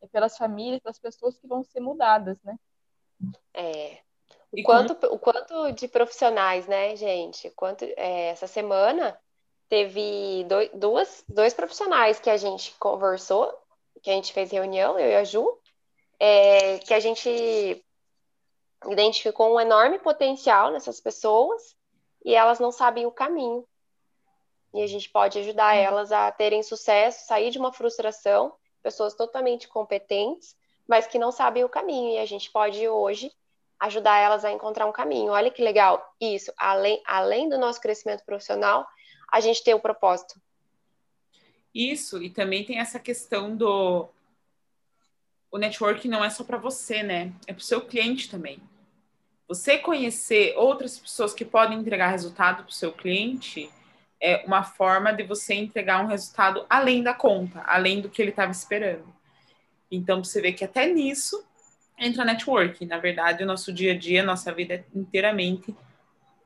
É 0.00 0.06
pelas 0.06 0.36
famílias, 0.36 0.80
pelas 0.80 0.98
pessoas 0.98 1.36
que 1.36 1.48
vão 1.48 1.64
ser 1.64 1.80
mudadas, 1.80 2.40
né? 2.44 2.56
É. 3.52 3.98
O 4.52 4.62
quanto, 4.62 5.06
o 5.06 5.18
quanto 5.18 5.72
de 5.72 5.86
profissionais, 5.88 6.66
né, 6.66 6.96
gente? 6.96 7.50
Quanto, 7.50 7.84
é, 7.84 8.28
essa 8.28 8.46
semana 8.46 9.18
teve 9.68 10.44
dois, 10.44 10.70
duas, 10.72 11.24
dois 11.28 11.52
profissionais 11.52 12.18
que 12.18 12.30
a 12.30 12.36
gente 12.36 12.74
conversou 12.78 13.52
que 14.02 14.10
a 14.10 14.14
gente 14.14 14.32
fez 14.32 14.50
reunião, 14.50 14.98
eu 14.98 15.10
e 15.10 15.16
a 15.16 15.24
Ju, 15.24 15.58
é, 16.18 16.78
que 16.78 16.94
a 16.94 17.00
gente 17.00 17.84
identificou 18.86 19.54
um 19.54 19.60
enorme 19.60 19.98
potencial 19.98 20.70
nessas 20.70 21.00
pessoas 21.00 21.76
e 22.24 22.34
elas 22.34 22.60
não 22.60 22.70
sabem 22.70 23.06
o 23.06 23.12
caminho. 23.12 23.66
E 24.74 24.82
a 24.82 24.86
gente 24.86 25.08
pode 25.08 25.38
ajudar 25.38 25.74
uhum. 25.74 25.82
elas 25.82 26.12
a 26.12 26.30
terem 26.30 26.62
sucesso, 26.62 27.26
sair 27.26 27.50
de 27.50 27.58
uma 27.58 27.72
frustração, 27.72 28.54
pessoas 28.82 29.14
totalmente 29.14 29.66
competentes, 29.66 30.56
mas 30.86 31.06
que 31.06 31.18
não 31.18 31.32
sabem 31.32 31.64
o 31.64 31.68
caminho. 31.68 32.14
E 32.14 32.18
a 32.18 32.26
gente 32.26 32.50
pode 32.50 32.86
hoje 32.86 33.32
ajudar 33.80 34.18
elas 34.18 34.44
a 34.44 34.52
encontrar 34.52 34.86
um 34.86 34.92
caminho. 34.92 35.32
Olha 35.32 35.50
que 35.50 35.62
legal 35.62 36.02
isso, 36.20 36.52
além, 36.56 37.00
além 37.06 37.48
do 37.48 37.58
nosso 37.58 37.80
crescimento 37.80 38.24
profissional, 38.24 38.86
a 39.30 39.40
gente 39.40 39.62
ter 39.62 39.74
o 39.74 39.78
um 39.78 39.80
propósito. 39.80 40.40
Isso, 41.74 42.22
e 42.22 42.30
também 42.30 42.64
tem 42.64 42.78
essa 42.78 42.98
questão 42.98 43.56
do 43.56 44.08
o 45.50 45.58
networking 45.58 46.08
não 46.08 46.24
é 46.24 46.28
só 46.28 46.44
para 46.44 46.58
você, 46.58 47.02
né? 47.02 47.32
É 47.46 47.52
para 47.52 47.60
o 47.60 47.64
seu 47.64 47.80
cliente 47.80 48.28
também. 48.28 48.60
Você 49.46 49.78
conhecer 49.78 50.54
outras 50.58 50.98
pessoas 50.98 51.32
que 51.32 51.44
podem 51.44 51.78
entregar 51.78 52.08
resultado 52.08 52.64
para 52.64 52.70
o 52.70 52.72
seu 52.72 52.92
cliente 52.92 53.70
é 54.20 54.44
uma 54.44 54.62
forma 54.62 55.10
de 55.10 55.22
você 55.22 55.54
entregar 55.54 56.04
um 56.04 56.06
resultado 56.06 56.66
além 56.68 57.02
da 57.02 57.14
conta, 57.14 57.62
além 57.62 58.02
do 58.02 58.10
que 58.10 58.20
ele 58.20 58.30
estava 58.30 58.52
esperando. 58.52 59.06
Então, 59.90 60.22
você 60.22 60.42
vê 60.42 60.52
que 60.52 60.64
até 60.64 60.86
nisso 60.86 61.47
entra 61.98 62.24
networking. 62.24 62.86
Na 62.86 62.98
verdade, 62.98 63.42
o 63.42 63.46
nosso 63.46 63.72
dia 63.72 63.92
a 63.92 63.98
dia, 63.98 64.22
nossa 64.22 64.52
vida 64.52 64.74
é 64.74 64.84
inteiramente 64.94 65.74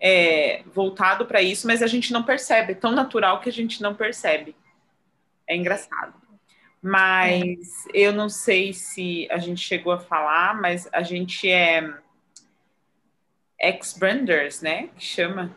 é, 0.00 0.62
voltado 0.66 1.26
para 1.26 1.40
isso, 1.40 1.66
mas 1.66 1.82
a 1.82 1.86
gente 1.86 2.12
não 2.12 2.24
percebe. 2.24 2.72
É 2.72 2.74
tão 2.74 2.90
natural 2.90 3.40
que 3.40 3.48
a 3.48 3.52
gente 3.52 3.80
não 3.80 3.94
percebe. 3.94 4.56
É 5.46 5.54
engraçado. 5.54 6.14
Mas 6.82 7.86
é. 7.86 8.06
eu 8.06 8.12
não 8.12 8.28
sei 8.28 8.72
se 8.72 9.28
a 9.30 9.38
gente 9.38 9.60
chegou 9.60 9.92
a 9.92 10.00
falar, 10.00 10.60
mas 10.60 10.88
a 10.92 11.02
gente 11.02 11.48
é 11.48 11.94
ex-branders, 13.60 14.60
né? 14.60 14.88
Que 14.96 15.04
chama. 15.04 15.56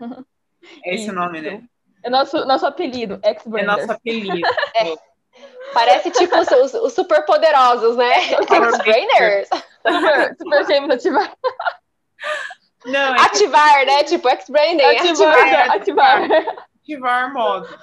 É 0.84 0.96
esse 0.96 1.08
o 1.08 1.14
nome, 1.14 1.40
né? 1.40 1.62
É 2.02 2.10
nosso, 2.10 2.44
nosso 2.44 2.66
apelido, 2.66 3.18
ex-branders. 3.24 3.62
É 3.62 3.86
nosso 3.86 3.92
apelido. 3.92 4.46
É. 4.76 5.07
Parece 5.72 6.10
tipo 6.10 6.36
os, 6.36 6.48
os, 6.48 6.74
os 6.74 6.92
super 6.94 7.24
poderosos, 7.24 7.96
né? 7.96 8.16
Ex-branders. 8.32 9.48
Super, 9.86 10.36
super 10.36 10.66
gêmeos 10.66 10.94
ativar. 10.94 11.36
Não, 12.84 13.14
é 13.14 13.20
ativar, 13.20 13.80
que... 13.80 13.86
né? 13.86 14.04
Tipo, 14.04 14.28
ex-branding. 14.28 14.82
Ativar, 14.82 15.70
ativar. 15.70 16.22
Ativar, 16.22 16.68
ativar 16.80 17.32
modo. 17.32 17.78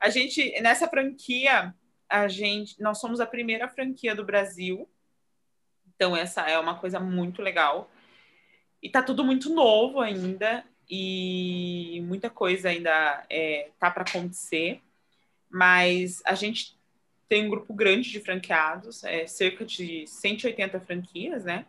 A 0.00 0.08
gente, 0.08 0.58
nessa 0.60 0.88
franquia, 0.88 1.74
a 2.08 2.26
gente, 2.26 2.80
nós 2.80 2.98
somos 2.98 3.20
a 3.20 3.26
primeira 3.26 3.68
franquia 3.68 4.14
do 4.14 4.24
Brasil. 4.24 4.88
Então, 5.94 6.16
essa 6.16 6.42
é 6.42 6.58
uma 6.58 6.78
coisa 6.78 6.98
muito 6.98 7.42
legal. 7.42 7.90
E 8.82 8.88
tá 8.88 9.02
tudo 9.02 9.22
muito 9.22 9.50
novo 9.50 10.00
ainda 10.00 10.64
e 10.88 12.02
muita 12.04 12.30
coisa 12.30 12.70
ainda 12.70 13.24
é, 13.28 13.70
tá 13.78 13.90
para 13.90 14.02
acontecer. 14.02 14.80
Mas 15.50 16.22
a 16.24 16.34
gente 16.34 16.79
tem 17.30 17.46
um 17.46 17.48
grupo 17.48 17.72
grande 17.72 18.10
de 18.10 18.18
franqueados, 18.18 19.04
é, 19.04 19.24
cerca 19.24 19.64
de 19.64 20.04
180 20.04 20.80
franquias, 20.80 21.44
né? 21.44 21.64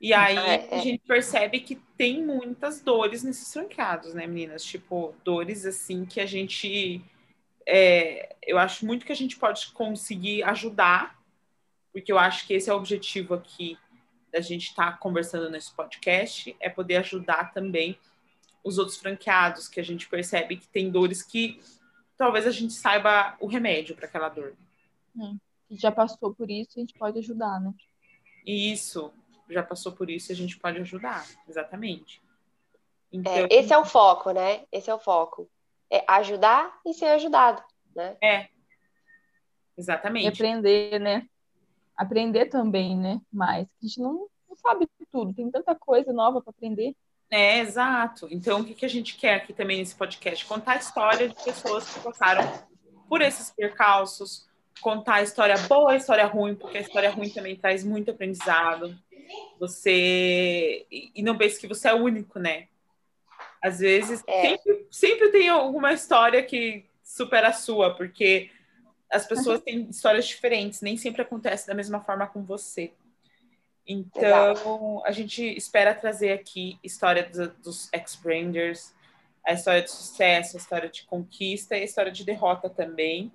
E 0.00 0.14
aí 0.14 0.38
é, 0.38 0.68
é. 0.70 0.74
a 0.76 0.78
gente 0.80 1.02
percebe 1.06 1.60
que 1.60 1.76
tem 1.94 2.24
muitas 2.24 2.80
dores 2.80 3.22
nesses 3.22 3.52
franqueados, 3.52 4.14
né, 4.14 4.26
meninas? 4.26 4.64
Tipo, 4.64 5.14
dores 5.22 5.66
assim 5.66 6.06
que 6.06 6.20
a 6.20 6.26
gente. 6.26 7.04
É, 7.66 8.34
eu 8.42 8.56
acho 8.56 8.86
muito 8.86 9.04
que 9.04 9.12
a 9.12 9.16
gente 9.16 9.36
pode 9.36 9.72
conseguir 9.72 10.42
ajudar, 10.44 11.22
porque 11.92 12.10
eu 12.10 12.18
acho 12.18 12.46
que 12.46 12.54
esse 12.54 12.70
é 12.70 12.72
o 12.72 12.78
objetivo 12.78 13.34
aqui 13.34 13.76
da 14.32 14.40
gente 14.40 14.68
estar 14.68 14.92
tá 14.92 14.96
conversando 14.96 15.50
nesse 15.50 15.70
podcast, 15.74 16.56
é 16.60 16.70
poder 16.70 16.96
ajudar 16.96 17.52
também 17.52 17.98
os 18.64 18.78
outros 18.78 18.96
franqueados, 18.96 19.68
que 19.68 19.80
a 19.80 19.84
gente 19.84 20.08
percebe 20.08 20.56
que 20.56 20.66
tem 20.66 20.90
dores 20.90 21.22
que 21.22 21.60
talvez 22.16 22.46
a 22.46 22.50
gente 22.50 22.72
saiba 22.72 23.36
o 23.40 23.46
remédio 23.46 23.94
para 23.94 24.06
aquela 24.06 24.28
dor. 24.28 24.54
É, 25.20 25.34
já 25.70 25.90
passou 25.90 26.34
por 26.34 26.50
isso, 26.50 26.72
a 26.76 26.80
gente 26.80 26.94
pode 26.94 27.18
ajudar, 27.18 27.60
né? 27.60 27.72
Isso, 28.46 29.12
já 29.48 29.62
passou 29.62 29.92
por 29.92 30.10
isso, 30.10 30.32
a 30.32 30.34
gente 30.34 30.58
pode 30.58 30.78
ajudar, 30.80 31.26
exatamente. 31.48 32.22
Então, 33.12 33.32
é, 33.32 33.48
esse 33.50 33.72
é 33.72 33.78
o 33.78 33.84
foco, 33.84 34.32
né? 34.32 34.64
Esse 34.72 34.90
é 34.90 34.94
o 34.94 34.98
foco. 34.98 35.48
É 35.90 36.04
ajudar 36.08 36.80
e 36.84 36.92
ser 36.92 37.06
ajudado, 37.06 37.62
né? 37.94 38.16
É. 38.22 38.48
Exatamente. 39.76 40.24
E 40.24 40.28
aprender, 40.28 40.98
né? 40.98 41.28
aprender 41.96 42.46
também, 42.46 42.96
né? 42.96 43.20
Mas 43.32 43.66
a 43.66 43.86
gente 43.86 44.00
não, 44.00 44.28
não 44.48 44.56
sabe 44.56 44.88
tudo, 45.10 45.34
tem 45.34 45.50
tanta 45.50 45.74
coisa 45.74 46.12
nova 46.12 46.40
para 46.40 46.50
aprender. 46.50 46.94
É, 47.30 47.58
exato. 47.58 48.28
Então, 48.30 48.60
o 48.60 48.64
que, 48.64 48.74
que 48.74 48.84
a 48.84 48.88
gente 48.88 49.16
quer 49.16 49.34
aqui 49.34 49.52
também 49.52 49.78
nesse 49.78 49.94
podcast? 49.94 50.44
Contar 50.44 50.72
a 50.72 50.76
história 50.76 51.28
de 51.28 51.44
pessoas 51.44 51.88
que 51.92 52.00
passaram 52.00 52.42
por 53.08 53.20
esses 53.22 53.50
percalços, 53.50 54.46
contar 54.80 55.16
a 55.16 55.22
história 55.22 55.56
boa 55.68 55.92
a 55.92 55.96
história 55.96 56.26
ruim, 56.26 56.54
porque 56.54 56.78
a 56.78 56.80
história 56.80 57.10
ruim 57.10 57.30
também 57.30 57.56
traz 57.56 57.84
muito 57.84 58.10
aprendizado. 58.10 58.96
Você. 59.58 60.86
E 60.90 61.22
não 61.22 61.36
pense 61.36 61.60
que 61.60 61.66
você 61.66 61.88
é 61.88 61.94
único, 61.94 62.38
né? 62.38 62.68
Às 63.62 63.78
vezes, 63.78 64.22
é. 64.26 64.42
sempre, 64.42 64.86
sempre 64.90 65.28
tem 65.30 65.48
alguma 65.48 65.92
história 65.92 66.42
que 66.42 66.84
supera 67.02 67.48
a 67.48 67.52
sua, 67.52 67.94
porque 67.94 68.50
as 69.10 69.26
pessoas 69.26 69.60
têm 69.62 69.88
histórias 69.88 70.26
diferentes, 70.26 70.82
nem 70.82 70.96
sempre 70.96 71.22
acontece 71.22 71.66
da 71.66 71.74
mesma 71.74 72.00
forma 72.00 72.26
com 72.26 72.42
você. 72.42 72.92
Então, 73.86 75.02
a 75.04 75.12
gente 75.12 75.44
espera 75.56 75.94
trazer 75.94 76.32
aqui 76.32 76.78
história 76.82 77.22
dos, 77.22 77.48
dos 77.62 77.92
ex-branders, 77.92 78.94
a 79.46 79.52
história 79.52 79.82
de 79.82 79.90
sucesso, 79.90 80.56
a 80.56 80.60
história 80.60 80.88
de 80.88 81.04
conquista 81.04 81.76
e 81.76 81.82
a 81.82 81.84
história 81.84 82.10
de 82.10 82.24
derrota 82.24 82.70
também. 82.70 83.30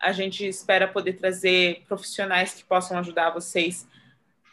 A 0.00 0.10
gente 0.10 0.46
espera 0.46 0.88
poder 0.88 1.14
trazer 1.14 1.84
profissionais 1.86 2.54
que 2.54 2.64
possam 2.64 2.98
ajudar 2.98 3.30
vocês 3.30 3.86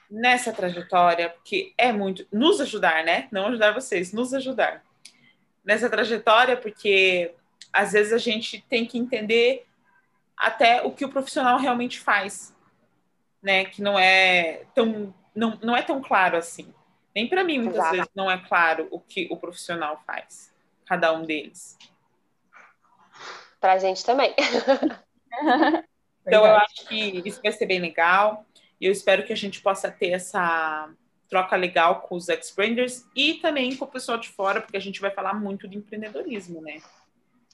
nessa 0.10 0.54
trajetória, 0.54 1.30
porque 1.30 1.74
é 1.78 1.92
muito 1.92 2.28
nos 2.32 2.62
ajudar, 2.62 3.04
né? 3.04 3.28
Não 3.32 3.48
ajudar 3.48 3.74
vocês, 3.74 4.14
nos 4.14 4.34
ajudar 4.34 4.84
nessa 5.64 5.90
trajetória, 5.90 6.56
porque 6.56 7.34
às 7.74 7.94
vezes 7.94 8.14
a 8.14 8.18
gente 8.18 8.64
tem 8.70 8.86
que 8.86 8.98
entender 8.98 9.66
até 10.38 10.82
o 10.82 10.92
que 10.92 11.06
o 11.06 11.10
profissional 11.10 11.58
realmente 11.58 12.00
faz, 12.00 12.56
né? 13.42 13.66
Que 13.66 13.82
não 13.82 13.98
é 13.98 14.66
tão 14.76 15.14
não, 15.36 15.58
não 15.62 15.76
é 15.76 15.82
tão 15.82 16.02
claro 16.02 16.38
assim. 16.38 16.74
Nem 17.16 17.28
para 17.28 17.44
mim 17.44 17.60
muitas 17.60 17.76
Exato. 17.76 17.96
vezes 17.96 18.12
não 18.16 18.32
é 18.32 18.38
claro 18.38 18.88
o 18.92 19.00
que 19.00 19.28
o 19.30 19.38
profissional 19.38 20.02
faz, 20.06 20.54
cada 20.86 21.12
um 21.12 21.26
deles. 21.26 21.78
Para 23.60 23.74
a 23.74 23.78
gente 23.78 24.04
também. 24.04 24.34
então 26.26 26.46
eu 26.46 26.56
acho 26.56 26.88
que 26.88 27.22
isso 27.26 27.42
vai 27.42 27.52
ser 27.52 27.66
bem 27.66 27.80
legal 27.80 28.46
e 28.80 28.86
eu 28.86 28.92
espero 28.92 29.24
que 29.24 29.34
a 29.34 29.38
gente 29.38 29.62
possa 29.62 29.92
ter 29.92 30.12
essa 30.12 30.90
troca 31.30 31.56
legal 31.56 32.02
com 32.02 32.16
os 32.16 32.28
ex-branders 32.28 33.06
e 33.16 33.36
também 33.36 33.76
com 33.76 33.86
o 33.86 33.88
pessoal 33.88 34.18
de 34.18 34.28
fora, 34.30 34.60
porque 34.60 34.76
a 34.76 34.82
gente 34.82 35.00
vai 35.00 35.12
falar 35.12 35.34
muito 35.34 35.68
de 35.68 35.78
empreendedorismo, 35.78 36.62
né? 36.62 36.82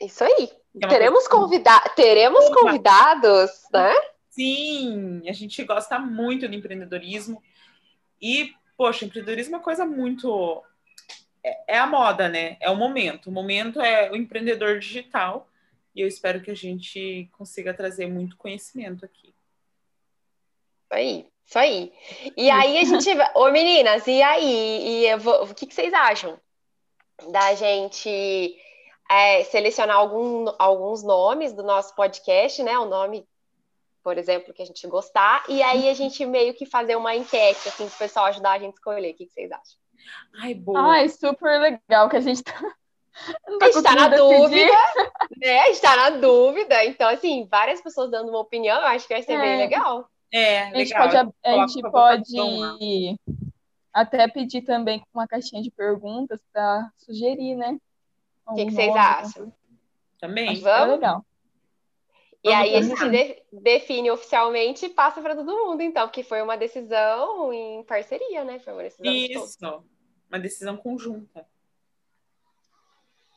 Isso 0.01 0.23
aí. 0.23 0.51
É 0.81 0.87
teremos, 0.87 1.27
convida 1.27 1.79
teremos 1.95 2.47
convidados, 2.49 3.51
né? 3.71 3.93
Sim, 4.29 5.27
a 5.27 5.33
gente 5.33 5.63
gosta 5.63 5.99
muito 5.99 6.47
de 6.47 6.55
empreendedorismo. 6.55 7.41
E, 8.21 8.53
poxa, 8.77 9.05
empreendedorismo 9.05 9.55
é 9.55 9.57
uma 9.57 9.63
coisa 9.63 9.85
muito. 9.85 10.63
É, 11.43 11.75
é, 11.75 11.77
a 11.77 11.87
moda, 11.87 12.27
né? 12.27 12.57
É 12.59 12.69
o 12.69 12.75
momento. 12.75 13.27
O 13.27 13.31
momento 13.31 13.81
é 13.81 14.11
o 14.11 14.15
empreendedor 14.15 14.79
digital. 14.79 15.49
E 15.95 16.01
eu 16.01 16.07
espero 16.07 16.41
que 16.41 16.51
a 16.51 16.55
gente 16.55 17.29
consiga 17.31 17.73
trazer 17.73 18.07
muito 18.07 18.37
conhecimento 18.37 19.03
aqui. 19.03 19.33
Isso 20.83 20.93
aí, 20.93 21.27
isso 21.45 21.59
aí. 21.59 21.93
E 22.35 22.49
aí 22.49 22.77
a 22.77 22.83
gente. 22.83 23.09
Ô, 23.35 23.51
meninas, 23.51 24.05
e 24.07 24.21
aí? 24.21 25.05
E 25.05 25.17
vou... 25.17 25.43
o 25.43 25.55
que, 25.55 25.65
que 25.65 25.73
vocês 25.73 25.93
acham 25.93 26.39
da 27.31 27.55
gente 27.55 28.55
é, 29.09 29.43
selecionar 29.45 29.97
algum, 29.97 30.45
alguns 30.59 31.03
nomes 31.03 31.53
do 31.53 31.63
nosso 31.63 31.95
podcast, 31.95 32.61
né? 32.61 32.77
O 32.77 32.85
nome, 32.85 33.27
por 34.07 34.17
exemplo, 34.17 34.53
que 34.53 34.61
a 34.61 34.65
gente 34.65 34.87
gostar, 34.87 35.43
e 35.49 35.61
aí 35.61 35.89
a 35.89 35.93
gente 35.93 36.25
meio 36.25 36.53
que 36.53 36.65
fazer 36.65 36.95
uma 36.95 37.13
enquete, 37.13 37.67
assim, 37.67 37.85
para 37.87 37.95
o 37.95 37.97
pessoal 37.97 38.25
ajudar 38.27 38.51
a 38.51 38.57
gente 38.57 38.71
a 38.71 38.75
escolher. 38.75 39.11
O 39.11 39.13
que, 39.13 39.25
que 39.25 39.33
vocês 39.33 39.51
acham? 39.51 39.77
Ai, 40.41 40.53
boa. 40.53 40.93
Ai, 40.93 41.09
super 41.09 41.59
legal 41.59 42.07
que 42.07 42.15
a 42.15 42.21
gente 42.21 42.41
tá. 42.41 42.53
Tá 42.53 42.65
a 43.59 43.65
gente 43.65 43.77
está 43.79 43.95
na 43.95 44.07
decidir. 44.07 44.39
dúvida, 44.39 45.11
né? 45.35 45.59
A 45.59 45.65
gente 45.65 45.73
está 45.73 45.95
na 45.97 46.09
dúvida. 46.11 46.85
Então, 46.85 47.09
assim, 47.09 47.45
várias 47.51 47.81
pessoas 47.81 48.09
dando 48.09 48.29
uma 48.29 48.39
opinião, 48.39 48.79
eu 48.79 48.87
acho 48.87 49.05
que 49.05 49.13
vai 49.13 49.23
ser 49.23 49.33
é. 49.33 49.41
bem 49.41 49.57
legal. 49.57 50.09
É, 50.31 50.61
a 50.61 50.77
gente 50.77 50.93
legal. 50.93 51.03
pode, 51.03 51.17
a, 51.17 51.51
a 51.51 51.67
gente 51.67 51.91
pode 51.91 53.19
até 53.91 54.25
pedir 54.29 54.61
também 54.61 55.03
uma 55.13 55.27
caixinha 55.27 55.61
de 55.61 55.69
perguntas 55.69 56.39
para 56.53 56.89
sugerir, 56.97 57.55
né? 57.55 57.77
O 58.47 58.55
que, 58.55 58.67
que 58.67 58.71
vocês 58.71 58.95
acham? 58.95 59.51
Também. 60.17 60.61
Vamos? 60.61 60.87
É 60.87 60.91
legal. 60.95 61.25
E 62.47 62.53
aí 62.53 62.75
a 62.75 62.81
gente 62.81 63.09
de, 63.09 63.43
define 63.51 64.11
oficialmente 64.11 64.85
e 64.85 64.89
passa 64.89 65.21
para 65.21 65.35
todo 65.35 65.51
mundo, 65.51 65.81
então, 65.81 66.07
porque 66.07 66.23
foi 66.23 66.41
uma 66.41 66.57
decisão 66.57 67.51
em 67.53 67.83
parceria, 67.83 68.43
né? 68.43 68.59
Foi 68.59 68.73
uma 68.73 68.83
decisão 68.83 69.13
Isso, 69.13 69.59
de 69.59 69.65
uma 70.29 70.39
decisão 70.39 70.77
conjunta. 70.77 71.47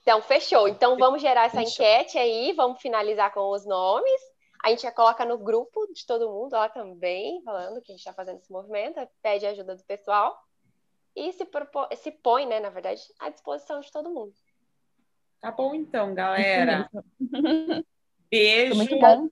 Então, 0.02 0.22
fechou. 0.22 0.66
Então, 0.68 0.96
vamos 0.96 1.20
gerar 1.20 1.44
essa 1.44 1.58
fechou. 1.58 1.84
enquete 1.84 2.18
aí, 2.18 2.52
vamos 2.52 2.80
finalizar 2.80 3.32
com 3.32 3.50
os 3.50 3.66
nomes. 3.66 4.20
A 4.64 4.70
gente 4.70 4.82
já 4.82 4.92
coloca 4.92 5.24
no 5.24 5.38
grupo 5.38 5.86
de 5.92 6.06
todo 6.06 6.30
mundo 6.30 6.52
lá 6.52 6.68
também, 6.68 7.42
falando 7.42 7.80
que 7.80 7.92
a 7.92 7.94
gente 7.94 8.00
está 8.00 8.12
fazendo 8.12 8.38
esse 8.38 8.52
movimento, 8.52 9.00
pede 9.22 9.46
ajuda 9.46 9.74
do 9.74 9.84
pessoal 9.84 10.36
e 11.16 11.32
se, 11.32 11.44
propô, 11.44 11.86
se 11.96 12.10
põe, 12.10 12.46
né, 12.46 12.60
na 12.60 12.70
verdade, 12.70 13.02
à 13.18 13.30
disposição 13.30 13.80
de 13.80 13.90
todo 13.90 14.10
mundo. 14.10 14.32
Tá 15.40 15.50
bom 15.50 15.74
então, 15.74 16.14
galera. 16.14 16.88
Beijo. 18.30 18.74
Muito 18.74 18.98
bom. 18.98 19.28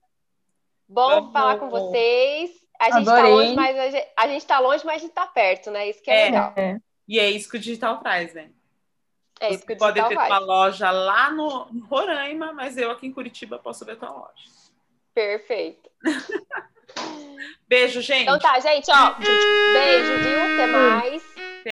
Bom 0.87 1.31
falar 1.31 1.57
com 1.57 1.69
vocês. 1.69 2.51
A 2.79 2.91
gente 2.91 3.07
está 3.07 3.27
longe, 3.27 3.55
mas 3.55 3.77
a 3.77 3.89
gente, 3.89 4.07
a 4.15 4.27
gente 4.27 4.45
tá 4.45 4.59
longe, 4.59 4.85
mas 4.85 4.95
a 4.95 4.99
gente 4.99 5.13
tá 5.13 5.27
perto, 5.27 5.69
né? 5.69 5.89
Isso 5.89 6.01
que 6.01 6.09
é, 6.09 6.21
é 6.21 6.25
legal. 6.25 6.53
E 7.07 7.19
é 7.19 7.29
isso 7.29 7.49
que 7.49 7.57
o 7.57 7.59
digital 7.59 7.97
traz, 7.97 8.33
né? 8.33 8.49
É 9.39 9.53
isso 9.53 9.65
que 9.65 9.73
o 9.73 9.75
digital 9.75 9.93
pode 9.93 10.09
ter 10.09 10.15
faz. 10.15 10.29
uma 10.29 10.39
loja 10.39 10.91
lá 10.91 11.31
no, 11.31 11.65
no 11.71 11.85
Roraima, 11.85 12.53
mas 12.53 12.77
eu 12.77 12.91
aqui 12.91 13.07
em 13.07 13.13
Curitiba 13.13 13.59
posso 13.59 13.85
ver 13.85 13.97
tua 13.97 14.11
loja. 14.11 14.43
Perfeito. 15.13 15.89
Beijo, 17.67 18.01
gente. 18.01 18.23
Então 18.23 18.39
tá, 18.39 18.59
gente, 18.59 18.89
ó. 18.89 19.13
Beijo, 19.13 20.17
viu? 20.23 20.41
Até 20.41 20.67
mais. 20.67 21.28